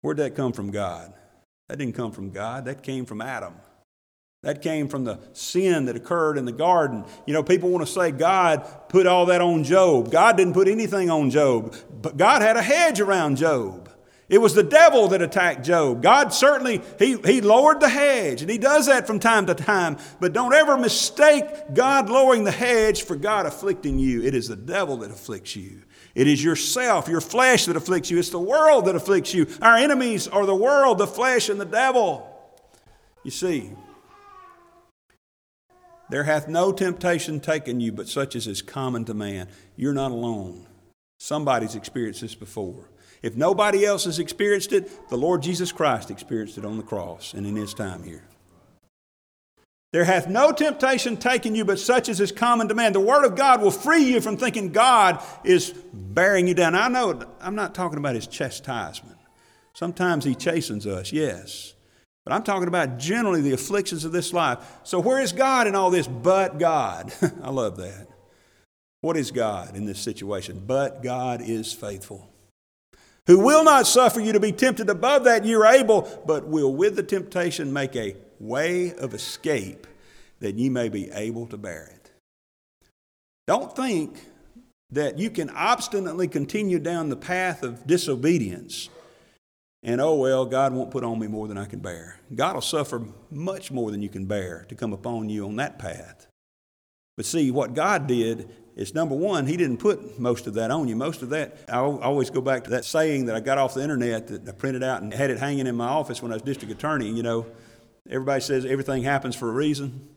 Where'd 0.00 0.16
that 0.16 0.36
come 0.36 0.52
from 0.52 0.70
God? 0.70 1.12
That 1.68 1.78
didn't 1.78 1.96
come 1.96 2.12
from 2.12 2.30
God, 2.30 2.64
that 2.64 2.82
came 2.82 3.04
from 3.04 3.20
Adam. 3.20 3.54
That 4.42 4.62
came 4.62 4.88
from 4.88 5.04
the 5.04 5.18
sin 5.34 5.84
that 5.84 5.96
occurred 5.96 6.38
in 6.38 6.46
the 6.46 6.52
garden. 6.52 7.04
You 7.26 7.34
know, 7.34 7.42
people 7.42 7.68
want 7.68 7.86
to 7.86 7.92
say 7.92 8.10
God 8.10 8.66
put 8.88 9.06
all 9.06 9.26
that 9.26 9.42
on 9.42 9.64
Job. 9.64 10.10
God 10.10 10.38
didn't 10.38 10.54
put 10.54 10.66
anything 10.66 11.10
on 11.10 11.28
Job, 11.28 11.76
but 12.00 12.16
God 12.16 12.40
had 12.40 12.56
a 12.56 12.62
hedge 12.62 13.00
around 13.00 13.36
Job. 13.36 13.90
It 14.30 14.38
was 14.40 14.54
the 14.54 14.62
devil 14.62 15.08
that 15.08 15.20
attacked 15.20 15.64
Job. 15.64 16.02
God 16.02 16.32
certainly, 16.32 16.80
he, 16.98 17.16
he 17.18 17.42
lowered 17.42 17.80
the 17.80 17.88
hedge, 17.88 18.40
and 18.40 18.50
he 18.50 18.56
does 18.56 18.86
that 18.86 19.06
from 19.06 19.18
time 19.18 19.44
to 19.46 19.54
time. 19.54 19.98
But 20.20 20.32
don't 20.32 20.54
ever 20.54 20.78
mistake 20.78 21.44
God 21.74 22.08
lowering 22.08 22.44
the 22.44 22.52
hedge 22.52 23.02
for 23.02 23.16
God 23.16 23.44
afflicting 23.44 23.98
you. 23.98 24.22
It 24.22 24.34
is 24.34 24.48
the 24.48 24.56
devil 24.56 24.98
that 24.98 25.10
afflicts 25.10 25.54
you. 25.56 25.82
It 26.14 26.28
is 26.28 26.42
yourself, 26.42 27.08
your 27.08 27.20
flesh 27.20 27.66
that 27.66 27.76
afflicts 27.76 28.10
you. 28.10 28.18
It's 28.18 28.30
the 28.30 28.38
world 28.38 28.86
that 28.86 28.94
afflicts 28.94 29.34
you. 29.34 29.48
Our 29.60 29.76
enemies 29.76 30.28
are 30.28 30.46
the 30.46 30.54
world, 30.54 30.98
the 30.98 31.06
flesh, 31.08 31.48
and 31.48 31.60
the 31.60 31.66
devil. 31.66 32.26
You 33.24 33.32
see, 33.32 33.72
there 36.10 36.24
hath 36.24 36.48
no 36.48 36.72
temptation 36.72 37.40
taken 37.40 37.80
you 37.80 37.92
but 37.92 38.08
such 38.08 38.36
as 38.36 38.46
is 38.46 38.62
common 38.62 39.04
to 39.06 39.14
man. 39.14 39.48
You're 39.76 39.94
not 39.94 40.10
alone. 40.10 40.66
Somebody's 41.18 41.74
experienced 41.74 42.20
this 42.20 42.34
before. 42.34 42.90
If 43.22 43.36
nobody 43.36 43.84
else 43.84 44.04
has 44.04 44.18
experienced 44.18 44.72
it, 44.72 45.08
the 45.08 45.18
Lord 45.18 45.42
Jesus 45.42 45.72
Christ 45.72 46.10
experienced 46.10 46.58
it 46.58 46.64
on 46.64 46.78
the 46.78 46.82
cross 46.82 47.34
and 47.34 47.46
in 47.46 47.56
his 47.56 47.74
time 47.74 48.02
here. 48.02 48.24
There 49.92 50.04
hath 50.04 50.28
no 50.28 50.52
temptation 50.52 51.16
taken 51.16 51.54
you 51.54 51.64
but 51.64 51.78
such 51.78 52.08
as 52.08 52.20
is 52.20 52.32
common 52.32 52.68
to 52.68 52.74
man. 52.74 52.92
The 52.92 53.00
Word 53.00 53.24
of 53.24 53.34
God 53.34 53.60
will 53.60 53.72
free 53.72 54.04
you 54.04 54.20
from 54.20 54.36
thinking 54.36 54.70
God 54.70 55.22
is 55.44 55.70
bearing 55.92 56.46
you 56.46 56.54
down. 56.54 56.74
I 56.74 56.88
know 56.88 57.20
I'm 57.40 57.56
not 57.56 57.74
talking 57.74 57.98
about 57.98 58.14
his 58.14 58.26
chastisement. 58.26 59.18
Sometimes 59.74 60.24
he 60.24 60.34
chastens 60.34 60.86
us, 60.86 61.12
yes. 61.12 61.74
But 62.24 62.34
I'm 62.34 62.42
talking 62.42 62.68
about 62.68 62.98
generally 62.98 63.40
the 63.40 63.52
afflictions 63.52 64.04
of 64.04 64.12
this 64.12 64.32
life. 64.32 64.58
So, 64.84 65.00
where 65.00 65.20
is 65.20 65.32
God 65.32 65.66
in 65.66 65.74
all 65.74 65.90
this? 65.90 66.06
But 66.06 66.58
God. 66.58 67.12
I 67.42 67.50
love 67.50 67.76
that. 67.78 68.08
What 69.00 69.16
is 69.16 69.30
God 69.30 69.76
in 69.76 69.86
this 69.86 69.98
situation? 69.98 70.62
But 70.66 71.02
God 71.02 71.40
is 71.40 71.72
faithful 71.72 72.30
who 73.30 73.38
will 73.38 73.62
not 73.62 73.86
suffer 73.86 74.20
you 74.20 74.32
to 74.32 74.40
be 74.40 74.50
tempted 74.50 74.90
above 74.90 75.22
that 75.22 75.44
you're 75.44 75.64
able, 75.64 76.02
but 76.26 76.48
will 76.48 76.74
with 76.74 76.96
the 76.96 77.02
temptation 77.04 77.72
make 77.72 77.94
a 77.94 78.16
way 78.40 78.92
of 78.94 79.14
escape 79.14 79.86
that 80.40 80.56
ye 80.56 80.68
may 80.68 80.88
be 80.88 81.08
able 81.12 81.46
to 81.46 81.56
bear 81.56 81.92
it. 81.94 82.10
Don't 83.46 83.74
think 83.76 84.26
that 84.90 85.16
you 85.16 85.30
can 85.30 85.48
obstinately 85.50 86.26
continue 86.26 86.80
down 86.80 87.08
the 87.08 87.16
path 87.16 87.62
of 87.62 87.86
disobedience 87.86 88.88
and, 89.82 90.00
oh, 90.00 90.14
well, 90.14 90.44
God 90.44 90.74
won't 90.74 90.90
put 90.90 91.04
on 91.04 91.18
me 91.18 91.26
more 91.26 91.48
than 91.48 91.56
I 91.56 91.64
can 91.64 91.78
bear. 91.78 92.20
God 92.34 92.54
will 92.54 92.62
suffer 92.62 93.02
much 93.30 93.70
more 93.70 93.90
than 93.90 94.02
you 94.02 94.10
can 94.10 94.26
bear 94.26 94.66
to 94.68 94.74
come 94.74 94.92
upon 94.92 95.30
you 95.30 95.46
on 95.46 95.56
that 95.56 95.78
path. 95.78 96.26
But 97.16 97.24
see, 97.24 97.50
what 97.50 97.74
God 97.74 98.06
did 98.06 98.50
is 98.76 98.94
number 98.94 99.14
one, 99.14 99.46
He 99.46 99.56
didn't 99.56 99.78
put 99.78 100.18
most 100.18 100.46
of 100.46 100.54
that 100.54 100.70
on 100.70 100.86
you. 100.86 100.96
Most 100.96 101.22
of 101.22 101.30
that, 101.30 101.58
I 101.68 101.78
always 101.78 102.30
go 102.30 102.40
back 102.40 102.64
to 102.64 102.70
that 102.70 102.84
saying 102.84 103.26
that 103.26 103.36
I 103.36 103.40
got 103.40 103.58
off 103.58 103.74
the 103.74 103.82
internet 103.82 104.28
that 104.28 104.48
I 104.48 104.52
printed 104.52 104.82
out 104.82 105.02
and 105.02 105.12
had 105.12 105.30
it 105.30 105.38
hanging 105.38 105.66
in 105.66 105.76
my 105.76 105.88
office 105.88 106.22
when 106.22 106.30
I 106.30 106.36
was 106.36 106.42
district 106.42 106.72
attorney. 106.72 107.10
You 107.10 107.22
know, 107.22 107.46
everybody 108.08 108.40
says 108.40 108.64
everything 108.64 109.02
happens 109.02 109.34
for 109.34 109.48
a 109.48 109.52
reason. 109.52 110.08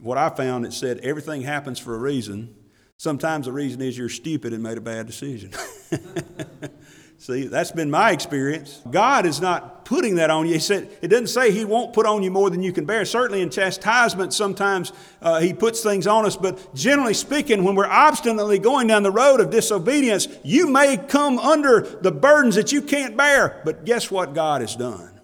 What 0.00 0.18
I 0.18 0.30
found, 0.30 0.66
it 0.66 0.72
said 0.72 0.98
everything 0.98 1.42
happens 1.42 1.78
for 1.78 1.94
a 1.94 1.98
reason. 1.98 2.54
Sometimes 2.96 3.46
the 3.46 3.52
reason 3.52 3.82
is 3.82 3.98
you're 3.98 4.08
stupid 4.08 4.52
and 4.52 4.62
made 4.62 4.78
a 4.78 4.80
bad 4.80 5.06
decision. 5.06 5.50
See, 7.22 7.46
that's 7.46 7.70
been 7.70 7.88
my 7.88 8.10
experience. 8.10 8.82
God 8.90 9.26
is 9.26 9.40
not 9.40 9.84
putting 9.84 10.16
that 10.16 10.28
on 10.28 10.48
you. 10.48 10.54
He 10.54 10.58
said, 10.58 10.90
it 11.02 11.06
doesn't 11.06 11.28
say 11.28 11.52
He 11.52 11.64
won't 11.64 11.92
put 11.92 12.04
on 12.04 12.24
you 12.24 12.32
more 12.32 12.50
than 12.50 12.64
you 12.64 12.72
can 12.72 12.84
bear. 12.84 13.04
Certainly 13.04 13.42
in 13.42 13.48
chastisement, 13.48 14.34
sometimes 14.34 14.92
uh, 15.20 15.38
He 15.38 15.54
puts 15.54 15.84
things 15.84 16.08
on 16.08 16.26
us, 16.26 16.36
but 16.36 16.74
generally 16.74 17.14
speaking, 17.14 17.62
when 17.62 17.76
we're 17.76 17.86
obstinately 17.86 18.58
going 18.58 18.88
down 18.88 19.04
the 19.04 19.12
road 19.12 19.38
of 19.38 19.50
disobedience, 19.50 20.26
you 20.42 20.66
may 20.66 20.96
come 20.96 21.38
under 21.38 21.82
the 21.82 22.10
burdens 22.10 22.56
that 22.56 22.72
you 22.72 22.82
can't 22.82 23.16
bear. 23.16 23.62
But 23.64 23.84
guess 23.84 24.10
what 24.10 24.34
God 24.34 24.60
has 24.60 24.74
done? 24.74 25.20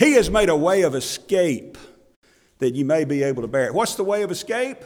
He 0.00 0.14
has 0.14 0.28
made 0.28 0.48
a 0.48 0.56
way 0.56 0.82
of 0.82 0.96
escape 0.96 1.78
that 2.58 2.74
you 2.74 2.84
may 2.84 3.04
be 3.04 3.22
able 3.22 3.42
to 3.42 3.48
bear 3.48 3.66
it. 3.66 3.74
What's 3.74 3.94
the 3.94 4.02
way 4.02 4.24
of 4.24 4.32
escape? 4.32 4.78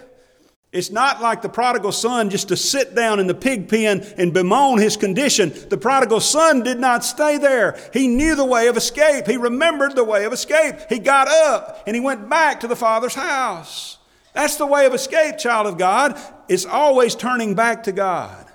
It's 0.72 0.90
not 0.90 1.20
like 1.20 1.42
the 1.42 1.48
prodigal 1.48 1.90
son 1.90 2.30
just 2.30 2.48
to 2.48 2.56
sit 2.56 2.94
down 2.94 3.18
in 3.18 3.26
the 3.26 3.35
pig 3.35 3.68
pen 3.68 4.02
and 4.16 4.33
bemoan 4.33 4.78
his 4.78 4.96
condition. 4.96 5.52
The 5.68 5.76
prodigal 5.76 6.20
son 6.20 6.62
did 6.62 6.78
not 6.78 7.04
stay 7.04 7.38
there. 7.38 7.76
He 7.92 8.06
knew 8.06 8.37
the 8.37 8.44
way 8.44 8.68
of 8.68 8.76
escape. 8.76 9.26
He 9.26 9.37
remembered 9.37 9.96
the 9.96 10.04
way 10.04 10.24
of 10.24 10.33
escape. 10.33 10.76
He 10.88 11.00
got 11.00 11.26
up 11.26 11.83
and 11.88 11.96
he 11.96 12.00
went 12.00 12.28
back 12.28 12.61
to 12.61 12.68
the 12.68 12.76
father's 12.76 13.14
house. 13.14 13.98
That's 14.33 14.56
the 14.56 14.66
way 14.66 14.87
of 14.87 14.94
escape, 14.94 15.38
child 15.38 15.66
of 15.66 15.76
God. 15.76 16.16
It's 16.48 16.66
always 16.66 17.16
turning 17.16 17.56
back 17.56 17.83
to 17.85 17.92
God. 17.92 18.46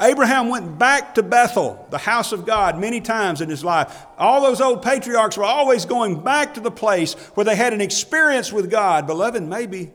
Abraham 0.00 0.48
went 0.48 0.76
back 0.76 1.14
to 1.16 1.22
Bethel, 1.22 1.86
the 1.90 1.98
house 1.98 2.32
of 2.32 2.46
God, 2.46 2.80
many 2.80 3.00
times 3.00 3.40
in 3.40 3.48
his 3.48 3.62
life. 3.62 4.06
All 4.18 4.40
those 4.40 4.60
old 4.60 4.82
patriarchs 4.82 5.36
were 5.36 5.44
always 5.44 5.84
going 5.84 6.20
back 6.24 6.54
to 6.54 6.60
the 6.60 6.70
place 6.70 7.14
where 7.34 7.44
they 7.44 7.54
had 7.54 7.72
an 7.72 7.80
experience 7.80 8.52
with 8.52 8.70
God. 8.70 9.06
Beloved, 9.06 9.42
maybe 9.42 9.92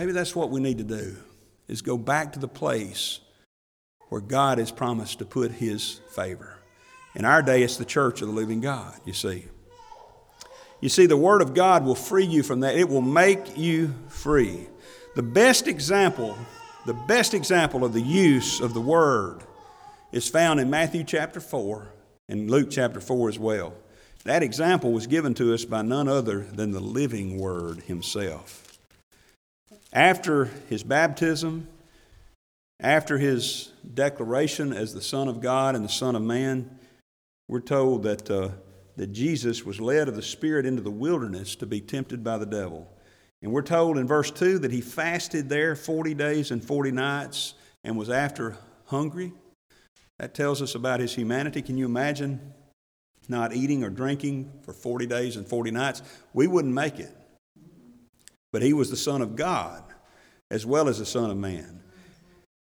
Maybe 0.00 0.12
that's 0.12 0.34
what 0.34 0.48
we 0.48 0.62
need 0.62 0.78
to 0.78 0.84
do 0.84 1.14
is 1.68 1.82
go 1.82 1.98
back 1.98 2.32
to 2.32 2.38
the 2.38 2.48
place 2.48 3.20
where 4.08 4.22
God 4.22 4.56
has 4.56 4.70
promised 4.70 5.18
to 5.18 5.26
put 5.26 5.52
his 5.52 6.00
favor. 6.12 6.56
In 7.14 7.26
our 7.26 7.42
day, 7.42 7.62
it's 7.62 7.76
the 7.76 7.84
church 7.84 8.22
of 8.22 8.28
the 8.28 8.32
living 8.32 8.62
God, 8.62 8.98
you 9.04 9.12
see. 9.12 9.44
You 10.80 10.88
see, 10.88 11.04
the 11.04 11.18
Word 11.18 11.42
of 11.42 11.52
God 11.52 11.84
will 11.84 11.94
free 11.94 12.24
you 12.24 12.42
from 12.42 12.60
that. 12.60 12.76
It 12.76 12.88
will 12.88 13.02
make 13.02 13.58
you 13.58 13.92
free. 14.08 14.68
The 15.16 15.22
best 15.22 15.68
example, 15.68 16.34
the 16.86 16.94
best 16.94 17.34
example 17.34 17.84
of 17.84 17.92
the 17.92 18.00
use 18.00 18.58
of 18.58 18.72
the 18.72 18.80
Word 18.80 19.40
is 20.12 20.30
found 20.30 20.60
in 20.60 20.70
Matthew 20.70 21.04
chapter 21.04 21.40
4 21.40 21.92
and 22.30 22.50
Luke 22.50 22.70
chapter 22.70 23.02
4 23.02 23.28
as 23.28 23.38
well. 23.38 23.74
That 24.24 24.42
example 24.42 24.92
was 24.92 25.06
given 25.06 25.34
to 25.34 25.52
us 25.52 25.66
by 25.66 25.82
none 25.82 26.08
other 26.08 26.40
than 26.40 26.70
the 26.70 26.80
living 26.80 27.38
Word 27.38 27.80
Himself. 27.80 28.69
After 29.92 30.46
his 30.68 30.82
baptism, 30.82 31.66
after 32.78 33.18
his 33.18 33.72
declaration 33.94 34.72
as 34.72 34.94
the 34.94 35.02
Son 35.02 35.28
of 35.28 35.40
God 35.40 35.74
and 35.74 35.84
the 35.84 35.88
Son 35.88 36.14
of 36.14 36.22
Man, 36.22 36.78
we're 37.48 37.60
told 37.60 38.04
that, 38.04 38.30
uh, 38.30 38.50
that 38.96 39.08
Jesus 39.08 39.64
was 39.64 39.80
led 39.80 40.08
of 40.08 40.14
the 40.14 40.22
Spirit 40.22 40.64
into 40.64 40.80
the 40.80 40.90
wilderness 40.90 41.56
to 41.56 41.66
be 41.66 41.80
tempted 41.80 42.22
by 42.22 42.38
the 42.38 42.46
devil. 42.46 42.88
And 43.42 43.52
we're 43.52 43.62
told 43.62 43.98
in 43.98 44.06
verse 44.06 44.30
2 44.30 44.60
that 44.60 44.70
he 44.70 44.80
fasted 44.80 45.48
there 45.48 45.74
40 45.74 46.14
days 46.14 46.50
and 46.50 46.64
40 46.64 46.92
nights 46.92 47.54
and 47.82 47.96
was 47.96 48.10
after 48.10 48.56
hungry. 48.86 49.32
That 50.18 50.34
tells 50.34 50.62
us 50.62 50.74
about 50.74 51.00
his 51.00 51.14
humanity. 51.14 51.62
Can 51.62 51.78
you 51.78 51.86
imagine 51.86 52.52
not 53.28 53.54
eating 53.54 53.82
or 53.82 53.90
drinking 53.90 54.52
for 54.62 54.72
40 54.72 55.06
days 55.06 55.36
and 55.36 55.46
40 55.46 55.70
nights? 55.70 56.02
We 56.34 56.46
wouldn't 56.46 56.74
make 56.74 56.98
it. 56.98 57.16
But 58.52 58.62
he 58.62 58.72
was 58.72 58.90
the 58.90 58.96
Son 58.96 59.22
of 59.22 59.36
God 59.36 59.84
as 60.50 60.66
well 60.66 60.88
as 60.88 60.98
the 60.98 61.06
Son 61.06 61.30
of 61.30 61.36
Man. 61.36 61.80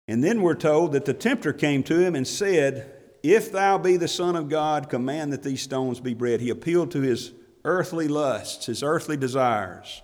And 0.08 0.22
then 0.22 0.42
we're 0.42 0.54
told 0.54 0.92
that 0.92 1.04
the 1.04 1.14
tempter 1.14 1.52
came 1.52 1.82
to 1.84 1.98
him 1.98 2.14
and 2.14 2.26
said, 2.26 2.92
If 3.22 3.52
thou 3.52 3.78
be 3.78 3.96
the 3.96 4.08
Son 4.08 4.36
of 4.36 4.48
God, 4.48 4.88
command 4.88 5.32
that 5.32 5.42
these 5.42 5.62
stones 5.62 6.00
be 6.00 6.14
bread. 6.14 6.40
He 6.40 6.50
appealed 6.50 6.90
to 6.92 7.00
his 7.00 7.32
earthly 7.64 8.08
lusts, 8.08 8.66
his 8.66 8.82
earthly 8.82 9.16
desires. 9.16 10.02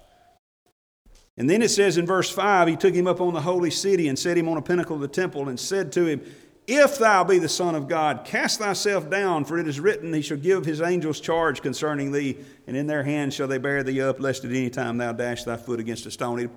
And 1.37 1.49
then 1.49 1.63
it 1.63 1.71
says 1.71 1.97
in 1.97 2.07
verse 2.07 2.31
5 2.31 2.69
He 2.69 2.77
took 2.77 2.95
him 2.95 3.07
up 3.07 3.21
on 3.21 3.35
the 3.35 3.41
holy 3.41 3.71
city 3.71 4.09
and 4.09 4.19
set 4.19 4.37
him 4.37 4.49
on 4.49 4.57
a 4.57 4.63
pinnacle 4.63 4.97
of 4.97 5.03
the 5.03 5.09
temple 5.09 5.49
and 5.49 5.59
said 5.59 5.93
to 5.93 6.07
him, 6.07 6.23
if 6.71 6.99
thou 6.99 7.25
be 7.25 7.39
the 7.39 7.49
Son 7.49 7.75
of 7.75 7.89
God, 7.89 8.25
cast 8.25 8.61
thyself 8.61 9.11
down, 9.11 9.45
for 9.45 9.59
it 9.59 9.67
is 9.67 9.81
written, 9.81 10.13
He 10.13 10.23
shall 10.23 10.37
give 10.37 10.65
His 10.65 10.81
angels 10.81 11.21
charge 11.21 11.63
concerning 11.63 12.13
thee, 12.13 12.39
and 12.67 12.77
in 12.77 12.87
their 12.87 13.03
hands 13.03 13.35
shall 13.35 13.49
they 13.49 13.59
bear 13.59 13.83
thee 13.83 14.01
up, 14.01 14.21
lest 14.21 14.45
at 14.45 14.51
any 14.51 14.71
time 14.71 14.99
thou 14.99 15.13
dash 15.13 15.45
thy 15.45 15.57
foot 15.57 15.81
against 15.81 16.07
a 16.07 16.11
stone. 16.11 16.39
He, 16.39 16.49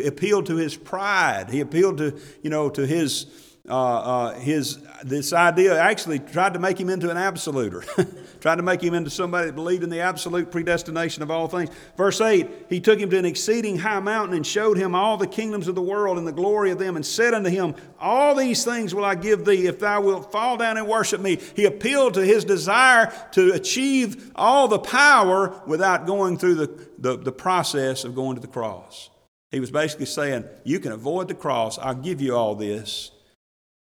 he 0.00 0.06
appealed 0.06 0.46
to 0.46 0.56
his 0.56 0.76
pride. 0.76 1.50
He 1.50 1.60
appealed 1.60 1.98
to, 1.98 2.20
you 2.42 2.50
know, 2.50 2.68
to 2.70 2.86
his 2.86 3.26
uh, 3.68 4.34
his 4.40 4.78
this 5.04 5.32
idea 5.32 5.78
actually 5.78 6.18
tried 6.18 6.54
to 6.54 6.58
make 6.58 6.80
him 6.80 6.88
into 6.88 7.10
an 7.10 7.16
absoluter, 7.16 7.84
tried 8.40 8.56
to 8.56 8.62
make 8.62 8.82
him 8.82 8.92
into 8.92 9.08
somebody 9.08 9.46
that 9.46 9.54
believed 9.54 9.84
in 9.84 9.90
the 9.90 10.00
absolute 10.00 10.50
predestination 10.50 11.22
of 11.22 11.30
all 11.30 11.46
things. 11.46 11.70
Verse 11.96 12.20
8 12.20 12.48
He 12.68 12.80
took 12.80 12.98
him 12.98 13.08
to 13.10 13.18
an 13.18 13.24
exceeding 13.24 13.78
high 13.78 14.00
mountain 14.00 14.36
and 14.36 14.44
showed 14.44 14.76
him 14.76 14.96
all 14.96 15.16
the 15.16 15.28
kingdoms 15.28 15.68
of 15.68 15.76
the 15.76 15.82
world 15.82 16.18
and 16.18 16.26
the 16.26 16.32
glory 16.32 16.72
of 16.72 16.80
them, 16.80 16.96
and 16.96 17.06
said 17.06 17.34
unto 17.34 17.50
him, 17.50 17.76
All 18.00 18.34
these 18.34 18.64
things 18.64 18.96
will 18.96 19.04
I 19.04 19.14
give 19.14 19.44
thee 19.44 19.68
if 19.68 19.78
thou 19.78 20.00
wilt 20.00 20.32
fall 20.32 20.56
down 20.56 20.76
and 20.76 20.88
worship 20.88 21.20
me. 21.20 21.38
He 21.54 21.64
appealed 21.64 22.14
to 22.14 22.24
his 22.24 22.44
desire 22.44 23.12
to 23.32 23.52
achieve 23.52 24.32
all 24.34 24.66
the 24.66 24.80
power 24.80 25.62
without 25.68 26.04
going 26.04 26.36
through 26.36 26.56
the, 26.56 26.88
the, 26.98 27.16
the 27.16 27.32
process 27.32 28.02
of 28.02 28.16
going 28.16 28.34
to 28.34 28.42
the 28.42 28.48
cross. 28.48 29.08
He 29.52 29.60
was 29.60 29.70
basically 29.70 30.06
saying, 30.06 30.46
You 30.64 30.80
can 30.80 30.90
avoid 30.90 31.28
the 31.28 31.34
cross, 31.34 31.78
I'll 31.78 31.94
give 31.94 32.20
you 32.20 32.34
all 32.34 32.56
this 32.56 33.12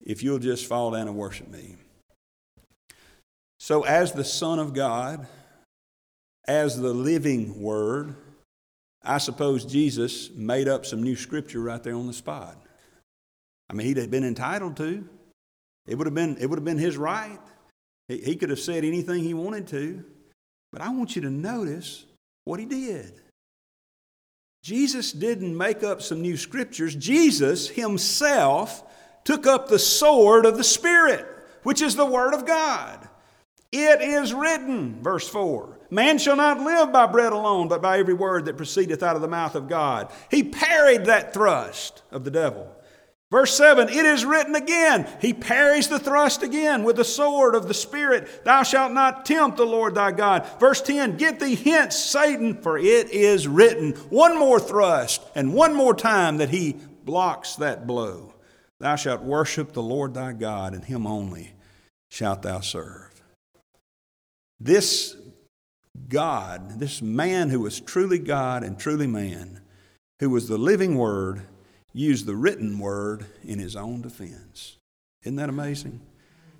if 0.01 0.23
you'll 0.23 0.39
just 0.39 0.65
fall 0.65 0.91
down 0.91 1.07
and 1.07 1.15
worship 1.15 1.47
me. 1.49 1.75
So, 3.59 3.83
as 3.83 4.11
the 4.11 4.23
Son 4.23 4.59
of 4.59 4.73
God, 4.73 5.27
as 6.47 6.79
the 6.79 6.93
living 6.93 7.61
Word, 7.61 8.15
I 9.03 9.17
suppose 9.19 9.65
Jesus 9.65 10.29
made 10.31 10.67
up 10.67 10.85
some 10.85 11.01
new 11.01 11.15
scripture 11.15 11.61
right 11.61 11.81
there 11.81 11.95
on 11.95 12.07
the 12.07 12.13
spot. 12.13 12.57
I 13.69 13.73
mean, 13.73 13.87
he'd 13.87 13.97
have 13.97 14.11
been 14.11 14.23
entitled 14.23 14.77
to. 14.77 15.07
It 15.87 15.95
would 15.95 16.07
have 16.07 16.13
been, 16.13 16.37
it 16.39 16.47
would 16.47 16.57
have 16.57 16.65
been 16.65 16.77
his 16.77 16.97
right. 16.97 17.39
He, 18.07 18.17
he 18.17 18.35
could 18.35 18.49
have 18.49 18.59
said 18.59 18.83
anything 18.83 19.23
he 19.23 19.33
wanted 19.33 19.67
to. 19.67 20.03
But 20.71 20.81
I 20.81 20.89
want 20.89 21.15
you 21.15 21.21
to 21.23 21.29
notice 21.29 22.05
what 22.43 22.59
he 22.59 22.65
did. 22.65 23.21
Jesus 24.63 25.11
didn't 25.11 25.55
make 25.55 25.83
up 25.83 26.01
some 26.01 26.21
new 26.21 26.37
scriptures. 26.37 26.95
Jesus 26.95 27.69
himself 27.69 28.83
took 29.25 29.45
up 29.45 29.67
the 29.67 29.79
sword 29.79 30.45
of 30.45 30.55
the 30.55 30.63
Spirit, 30.63 31.25
which 31.63 31.81
is 31.81 31.95
the 31.95 32.05
Word 32.05 32.33
of 32.33 32.45
God. 32.45 33.09
It 33.71 34.01
is 34.01 34.33
written, 34.33 35.03
verse 35.03 35.27
4 35.27 35.77
Man 35.89 36.17
shall 36.17 36.37
not 36.37 36.61
live 36.61 36.93
by 36.93 37.07
bread 37.07 37.33
alone, 37.33 37.67
but 37.67 37.81
by 37.81 37.99
every 37.99 38.13
word 38.13 38.45
that 38.45 38.57
proceedeth 38.57 39.03
out 39.03 39.15
of 39.15 39.21
the 39.21 39.27
mouth 39.27 39.55
of 39.55 39.67
God. 39.67 40.11
He 40.31 40.43
parried 40.43 41.05
that 41.05 41.33
thrust 41.33 42.03
of 42.11 42.23
the 42.23 42.31
devil. 42.31 42.71
Verse 43.31 43.55
7 43.57 43.89
It 43.89 44.05
is 44.05 44.23
written 44.23 44.55
again. 44.55 45.07
He 45.19 45.33
parries 45.33 45.87
the 45.87 45.99
thrust 45.99 46.43
again 46.43 46.83
with 46.83 46.95
the 46.95 47.03
sword 47.03 47.55
of 47.55 47.67
the 47.67 47.73
Spirit. 47.73 48.45
Thou 48.45 48.63
shalt 48.63 48.93
not 48.93 49.25
tempt 49.25 49.57
the 49.57 49.65
Lord 49.65 49.95
thy 49.95 50.11
God. 50.11 50.47
Verse 50.59 50.81
10 50.81 51.17
Get 51.17 51.39
thee 51.39 51.55
hence, 51.55 51.97
Satan, 51.97 52.61
for 52.61 52.77
it 52.77 53.09
is 53.09 53.47
written. 53.47 53.91
One 54.09 54.39
more 54.39 54.59
thrust, 54.59 55.21
and 55.35 55.53
one 55.53 55.73
more 55.73 55.95
time 55.95 56.37
that 56.37 56.49
he 56.49 56.77
blocks 57.03 57.55
that 57.57 57.85
blow. 57.85 58.34
Thou 58.79 58.95
shalt 58.95 59.21
worship 59.21 59.73
the 59.73 59.83
Lord 59.83 60.13
thy 60.13 60.33
God, 60.33 60.73
and 60.73 60.83
him 60.83 61.07
only 61.07 61.53
shalt 62.09 62.41
thou 62.41 62.59
serve. 62.59 63.21
This 64.59 65.15
God, 66.09 66.79
this 66.79 67.01
man 67.01 67.49
who 67.49 67.61
was 67.61 67.79
truly 67.79 68.19
God 68.19 68.63
and 68.63 68.77
truly 68.77 69.07
man, 69.07 69.61
who 70.19 70.29
was 70.29 70.47
the 70.47 70.57
living 70.57 70.97
Word, 70.97 71.43
used 71.93 72.25
the 72.25 72.35
written 72.35 72.77
Word 72.79 73.25
in 73.43 73.59
his 73.59 73.75
own 73.75 74.01
defense. 74.01 74.77
Isn't 75.23 75.37
that 75.37 75.49
amazing? 75.49 76.01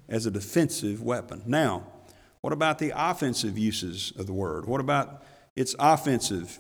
As 0.08 0.26
a 0.26 0.32
defensive 0.32 1.02
weapon. 1.02 1.44
Now, 1.46 1.86
what 2.42 2.54
about 2.54 2.80
the 2.80 2.94
offensive 2.96 3.58
uses 3.58 4.14
of 4.18 4.28
the 4.28 4.34
Word? 4.34 4.66
What 4.66 4.80
about 4.80 5.24
its 5.56 5.76
offensive 5.80 6.60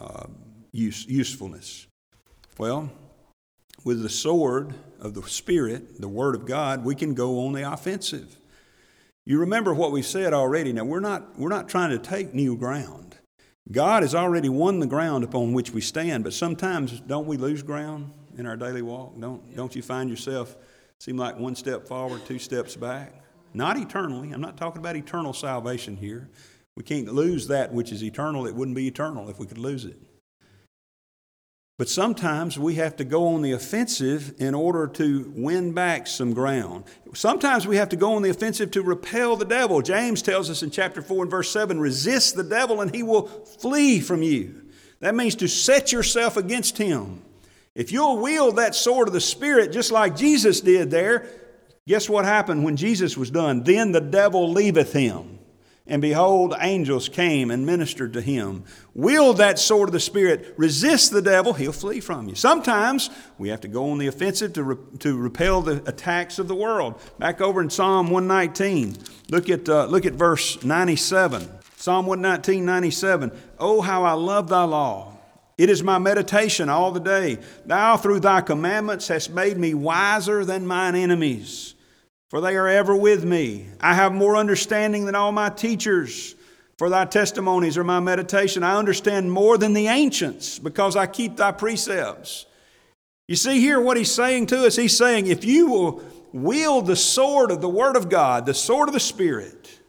uh, 0.00 0.26
use, 0.72 1.06
usefulness? 1.06 1.86
Well, 2.56 2.90
with 3.84 4.02
the 4.02 4.08
sword 4.08 4.74
of 5.00 5.14
the 5.14 5.22
Spirit, 5.22 6.00
the 6.00 6.08
Word 6.08 6.34
of 6.34 6.46
God, 6.46 6.84
we 6.84 6.94
can 6.94 7.14
go 7.14 7.46
on 7.46 7.52
the 7.52 7.70
offensive. 7.70 8.36
You 9.24 9.40
remember 9.40 9.74
what 9.74 9.92
we 9.92 10.02
said 10.02 10.32
already. 10.32 10.72
Now, 10.72 10.84
we're 10.84 11.00
not, 11.00 11.38
we're 11.38 11.48
not 11.48 11.68
trying 11.68 11.90
to 11.90 11.98
take 11.98 12.34
new 12.34 12.56
ground. 12.56 13.16
God 13.70 14.02
has 14.02 14.14
already 14.14 14.48
won 14.48 14.80
the 14.80 14.86
ground 14.86 15.24
upon 15.24 15.52
which 15.52 15.70
we 15.70 15.82
stand, 15.82 16.24
but 16.24 16.32
sometimes 16.32 17.00
don't 17.00 17.26
we 17.26 17.36
lose 17.36 17.62
ground 17.62 18.12
in 18.38 18.46
our 18.46 18.56
daily 18.56 18.80
walk? 18.80 19.20
Don't, 19.20 19.54
don't 19.54 19.76
you 19.76 19.82
find 19.82 20.08
yourself 20.08 20.56
seem 20.98 21.18
like 21.18 21.38
one 21.38 21.54
step 21.54 21.86
forward, 21.86 22.24
two 22.24 22.38
steps 22.38 22.74
back? 22.74 23.22
Not 23.52 23.76
eternally. 23.76 24.30
I'm 24.32 24.40
not 24.40 24.56
talking 24.56 24.78
about 24.78 24.96
eternal 24.96 25.32
salvation 25.32 25.96
here. 25.96 26.30
We 26.76 26.82
can't 26.82 27.12
lose 27.12 27.48
that 27.48 27.72
which 27.72 27.92
is 27.92 28.02
eternal. 28.02 28.46
It 28.46 28.54
wouldn't 28.54 28.76
be 28.76 28.86
eternal 28.86 29.28
if 29.28 29.38
we 29.38 29.46
could 29.46 29.58
lose 29.58 29.84
it. 29.84 29.98
But 31.78 31.88
sometimes 31.88 32.58
we 32.58 32.74
have 32.74 32.96
to 32.96 33.04
go 33.04 33.28
on 33.28 33.40
the 33.40 33.52
offensive 33.52 34.34
in 34.40 34.52
order 34.52 34.88
to 34.88 35.32
win 35.36 35.72
back 35.72 36.08
some 36.08 36.34
ground. 36.34 36.84
Sometimes 37.14 37.68
we 37.68 37.76
have 37.76 37.88
to 37.90 37.96
go 37.96 38.14
on 38.14 38.22
the 38.22 38.30
offensive 38.30 38.72
to 38.72 38.82
repel 38.82 39.36
the 39.36 39.44
devil. 39.44 39.80
James 39.80 40.20
tells 40.20 40.50
us 40.50 40.64
in 40.64 40.72
chapter 40.72 41.00
4 41.00 41.22
and 41.22 41.30
verse 41.30 41.52
7 41.52 41.78
resist 41.78 42.34
the 42.34 42.42
devil 42.42 42.80
and 42.80 42.92
he 42.92 43.04
will 43.04 43.28
flee 43.28 44.00
from 44.00 44.24
you. 44.24 44.64
That 44.98 45.14
means 45.14 45.36
to 45.36 45.46
set 45.46 45.92
yourself 45.92 46.36
against 46.36 46.76
him. 46.78 47.22
If 47.76 47.92
you'll 47.92 48.18
wield 48.18 48.56
that 48.56 48.74
sword 48.74 49.06
of 49.06 49.14
the 49.14 49.20
Spirit 49.20 49.70
just 49.70 49.92
like 49.92 50.16
Jesus 50.16 50.60
did 50.60 50.90
there, 50.90 51.28
guess 51.86 52.08
what 52.08 52.24
happened 52.24 52.64
when 52.64 52.76
Jesus 52.76 53.16
was 53.16 53.30
done? 53.30 53.62
Then 53.62 53.92
the 53.92 54.00
devil 54.00 54.52
leaveth 54.52 54.92
him. 54.92 55.37
And 55.88 56.02
behold, 56.02 56.54
angels 56.60 57.08
came 57.08 57.50
and 57.50 57.64
ministered 57.64 58.12
to 58.12 58.20
him. 58.20 58.64
Wield 58.94 59.38
that 59.38 59.58
sword 59.58 59.88
of 59.88 59.94
the 59.94 60.00
Spirit, 60.00 60.52
resist 60.58 61.12
the 61.12 61.22
devil, 61.22 61.54
he'll 61.54 61.72
flee 61.72 62.00
from 62.00 62.28
you. 62.28 62.34
Sometimes 62.34 63.08
we 63.38 63.48
have 63.48 63.62
to 63.62 63.68
go 63.68 63.90
on 63.90 63.96
the 63.96 64.06
offensive 64.06 64.52
to, 64.52 64.62
re- 64.62 64.98
to 64.98 65.16
repel 65.16 65.62
the 65.62 65.82
attacks 65.88 66.38
of 66.38 66.46
the 66.46 66.54
world. 66.54 67.00
Back 67.18 67.40
over 67.40 67.62
in 67.62 67.70
Psalm 67.70 68.10
119, 68.10 68.98
look 69.30 69.48
at, 69.48 69.66
uh, 69.66 69.86
look 69.86 70.04
at 70.04 70.12
verse 70.12 70.62
97. 70.62 71.48
Psalm 71.76 72.04
119, 72.04 72.66
97. 72.66 73.32
Oh, 73.58 73.80
how 73.80 74.04
I 74.04 74.12
love 74.12 74.50
thy 74.50 74.64
law. 74.64 75.14
It 75.56 75.70
is 75.70 75.82
my 75.82 75.98
meditation 75.98 76.68
all 76.68 76.92
the 76.92 77.00
day. 77.00 77.38
Thou, 77.64 77.96
through 77.96 78.20
thy 78.20 78.42
commandments, 78.42 79.08
hast 79.08 79.30
made 79.30 79.56
me 79.56 79.72
wiser 79.72 80.44
than 80.44 80.66
mine 80.66 80.94
enemies 80.94 81.74
for 82.28 82.40
they 82.40 82.56
are 82.56 82.68
ever 82.68 82.94
with 82.94 83.24
me. 83.24 83.66
I 83.80 83.94
have 83.94 84.12
more 84.12 84.36
understanding 84.36 85.06
than 85.06 85.14
all 85.14 85.32
my 85.32 85.48
teachers, 85.48 86.34
for 86.76 86.90
thy 86.90 87.06
testimonies 87.06 87.76
are 87.78 87.84
my 87.84 88.00
meditation. 88.00 88.62
I 88.62 88.76
understand 88.76 89.32
more 89.32 89.58
than 89.58 89.72
the 89.72 89.88
ancients, 89.88 90.58
because 90.58 90.96
I 90.96 91.06
keep 91.06 91.36
thy 91.36 91.52
precepts. 91.52 92.46
You 93.26 93.36
see 93.36 93.60
here 93.60 93.80
what 93.80 93.96
he's 93.96 94.12
saying 94.12 94.46
to 94.46 94.66
us? 94.66 94.76
He's 94.76 94.96
saying, 94.96 95.26
if 95.26 95.44
you 95.44 95.66
will 95.68 96.02
wield 96.32 96.86
the 96.86 96.96
sword 96.96 97.50
of 97.50 97.60
the 97.60 97.68
Word 97.68 97.96
of 97.96 98.08
God, 98.08 98.46
the 98.46 98.54
sword 98.54 98.88
of 98.88 98.94
the 98.94 99.00
Spirit, 99.00 99.80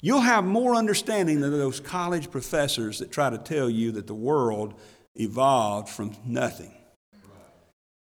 you'll 0.00 0.20
have 0.20 0.44
more 0.44 0.74
understanding 0.74 1.40
than 1.40 1.50
those 1.50 1.80
college 1.80 2.30
professors 2.30 2.98
that 2.98 3.10
try 3.12 3.30
to 3.30 3.38
tell 3.38 3.70
you 3.70 3.92
that 3.92 4.06
the 4.06 4.14
world 4.14 4.74
evolved 5.14 5.88
from 5.88 6.14
nothing. 6.26 6.74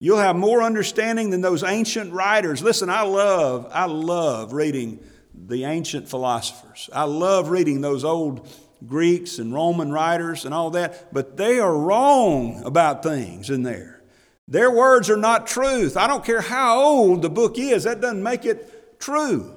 You'll 0.02 0.18
have 0.18 0.34
more 0.34 0.62
understanding 0.62 1.28
than 1.28 1.42
those 1.42 1.62
ancient 1.62 2.12
writers. 2.14 2.62
Listen, 2.62 2.88
I 2.88 3.02
love, 3.02 3.70
I 3.70 3.84
love 3.84 4.54
reading 4.54 4.98
the 5.34 5.64
ancient 5.64 6.08
philosophers. 6.08 6.88
I 6.90 7.04
love 7.04 7.50
reading 7.50 7.82
those 7.82 8.02
old 8.02 8.48
Greeks 8.86 9.38
and 9.38 9.52
Roman 9.52 9.92
writers 9.92 10.46
and 10.46 10.54
all 10.54 10.70
that, 10.70 11.12
but 11.12 11.36
they 11.36 11.60
are 11.60 11.76
wrong 11.76 12.62
about 12.64 13.02
things 13.02 13.50
in 13.50 13.62
there. 13.62 14.02
Their 14.48 14.70
words 14.70 15.10
are 15.10 15.18
not 15.18 15.46
truth. 15.46 15.98
I 15.98 16.06
don't 16.06 16.24
care 16.24 16.40
how 16.40 16.80
old 16.80 17.20
the 17.20 17.28
book 17.28 17.58
is, 17.58 17.84
that 17.84 18.00
doesn't 18.00 18.22
make 18.22 18.46
it 18.46 18.98
true. 18.98 19.54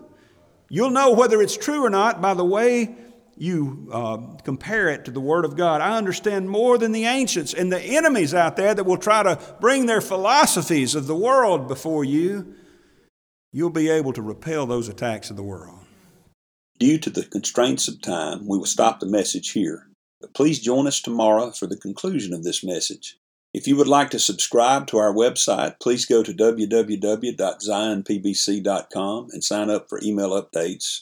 You'll 0.67 0.89
know 0.89 1.11
whether 1.11 1.41
it's 1.41 1.55
true 1.55 1.85
or 1.85 1.89
not 1.89 2.21
by 2.21 2.33
the 2.33 2.43
way 2.43 2.95
you 3.37 3.89
uh, 3.91 4.17
compare 4.43 4.89
it 4.89 5.05
to 5.05 5.11
the 5.11 5.19
Word 5.19 5.45
of 5.45 5.55
God. 5.55 5.81
I 5.81 5.97
understand 5.97 6.49
more 6.49 6.77
than 6.77 6.91
the 6.91 7.05
ancients 7.05 7.53
and 7.53 7.71
the 7.71 7.81
enemies 7.81 8.33
out 8.33 8.55
there 8.55 8.73
that 8.73 8.83
will 8.83 8.97
try 8.97 9.23
to 9.23 9.39
bring 9.59 9.85
their 9.85 10.01
philosophies 10.01 10.95
of 10.95 11.07
the 11.07 11.15
world 11.15 11.67
before 11.67 12.03
you. 12.03 12.55
You'll 13.51 13.69
be 13.69 13.89
able 13.89 14.13
to 14.13 14.21
repel 14.21 14.65
those 14.65 14.89
attacks 14.89 15.29
of 15.29 15.35
the 15.35 15.43
world. 15.43 15.79
Due 16.79 16.97
to 16.97 17.09
the 17.09 17.23
constraints 17.23 17.87
of 17.87 18.01
time, 18.01 18.47
we 18.47 18.57
will 18.57 18.65
stop 18.65 18.99
the 18.99 19.05
message 19.05 19.51
here. 19.51 19.87
But 20.19 20.33
please 20.33 20.59
join 20.59 20.87
us 20.87 21.01
tomorrow 21.01 21.51
for 21.51 21.67
the 21.67 21.77
conclusion 21.77 22.33
of 22.33 22.43
this 22.43 22.63
message. 22.63 23.17
If 23.53 23.67
you 23.67 23.75
would 23.75 23.87
like 23.87 24.09
to 24.11 24.19
subscribe 24.19 24.87
to 24.87 24.97
our 24.97 25.13
website, 25.13 25.79
please 25.79 26.05
go 26.05 26.23
to 26.23 26.33
www.zionpbc.com 26.33 29.27
and 29.31 29.43
sign 29.43 29.69
up 29.69 29.89
for 29.89 29.99
email 30.01 30.31
updates. 30.31 31.01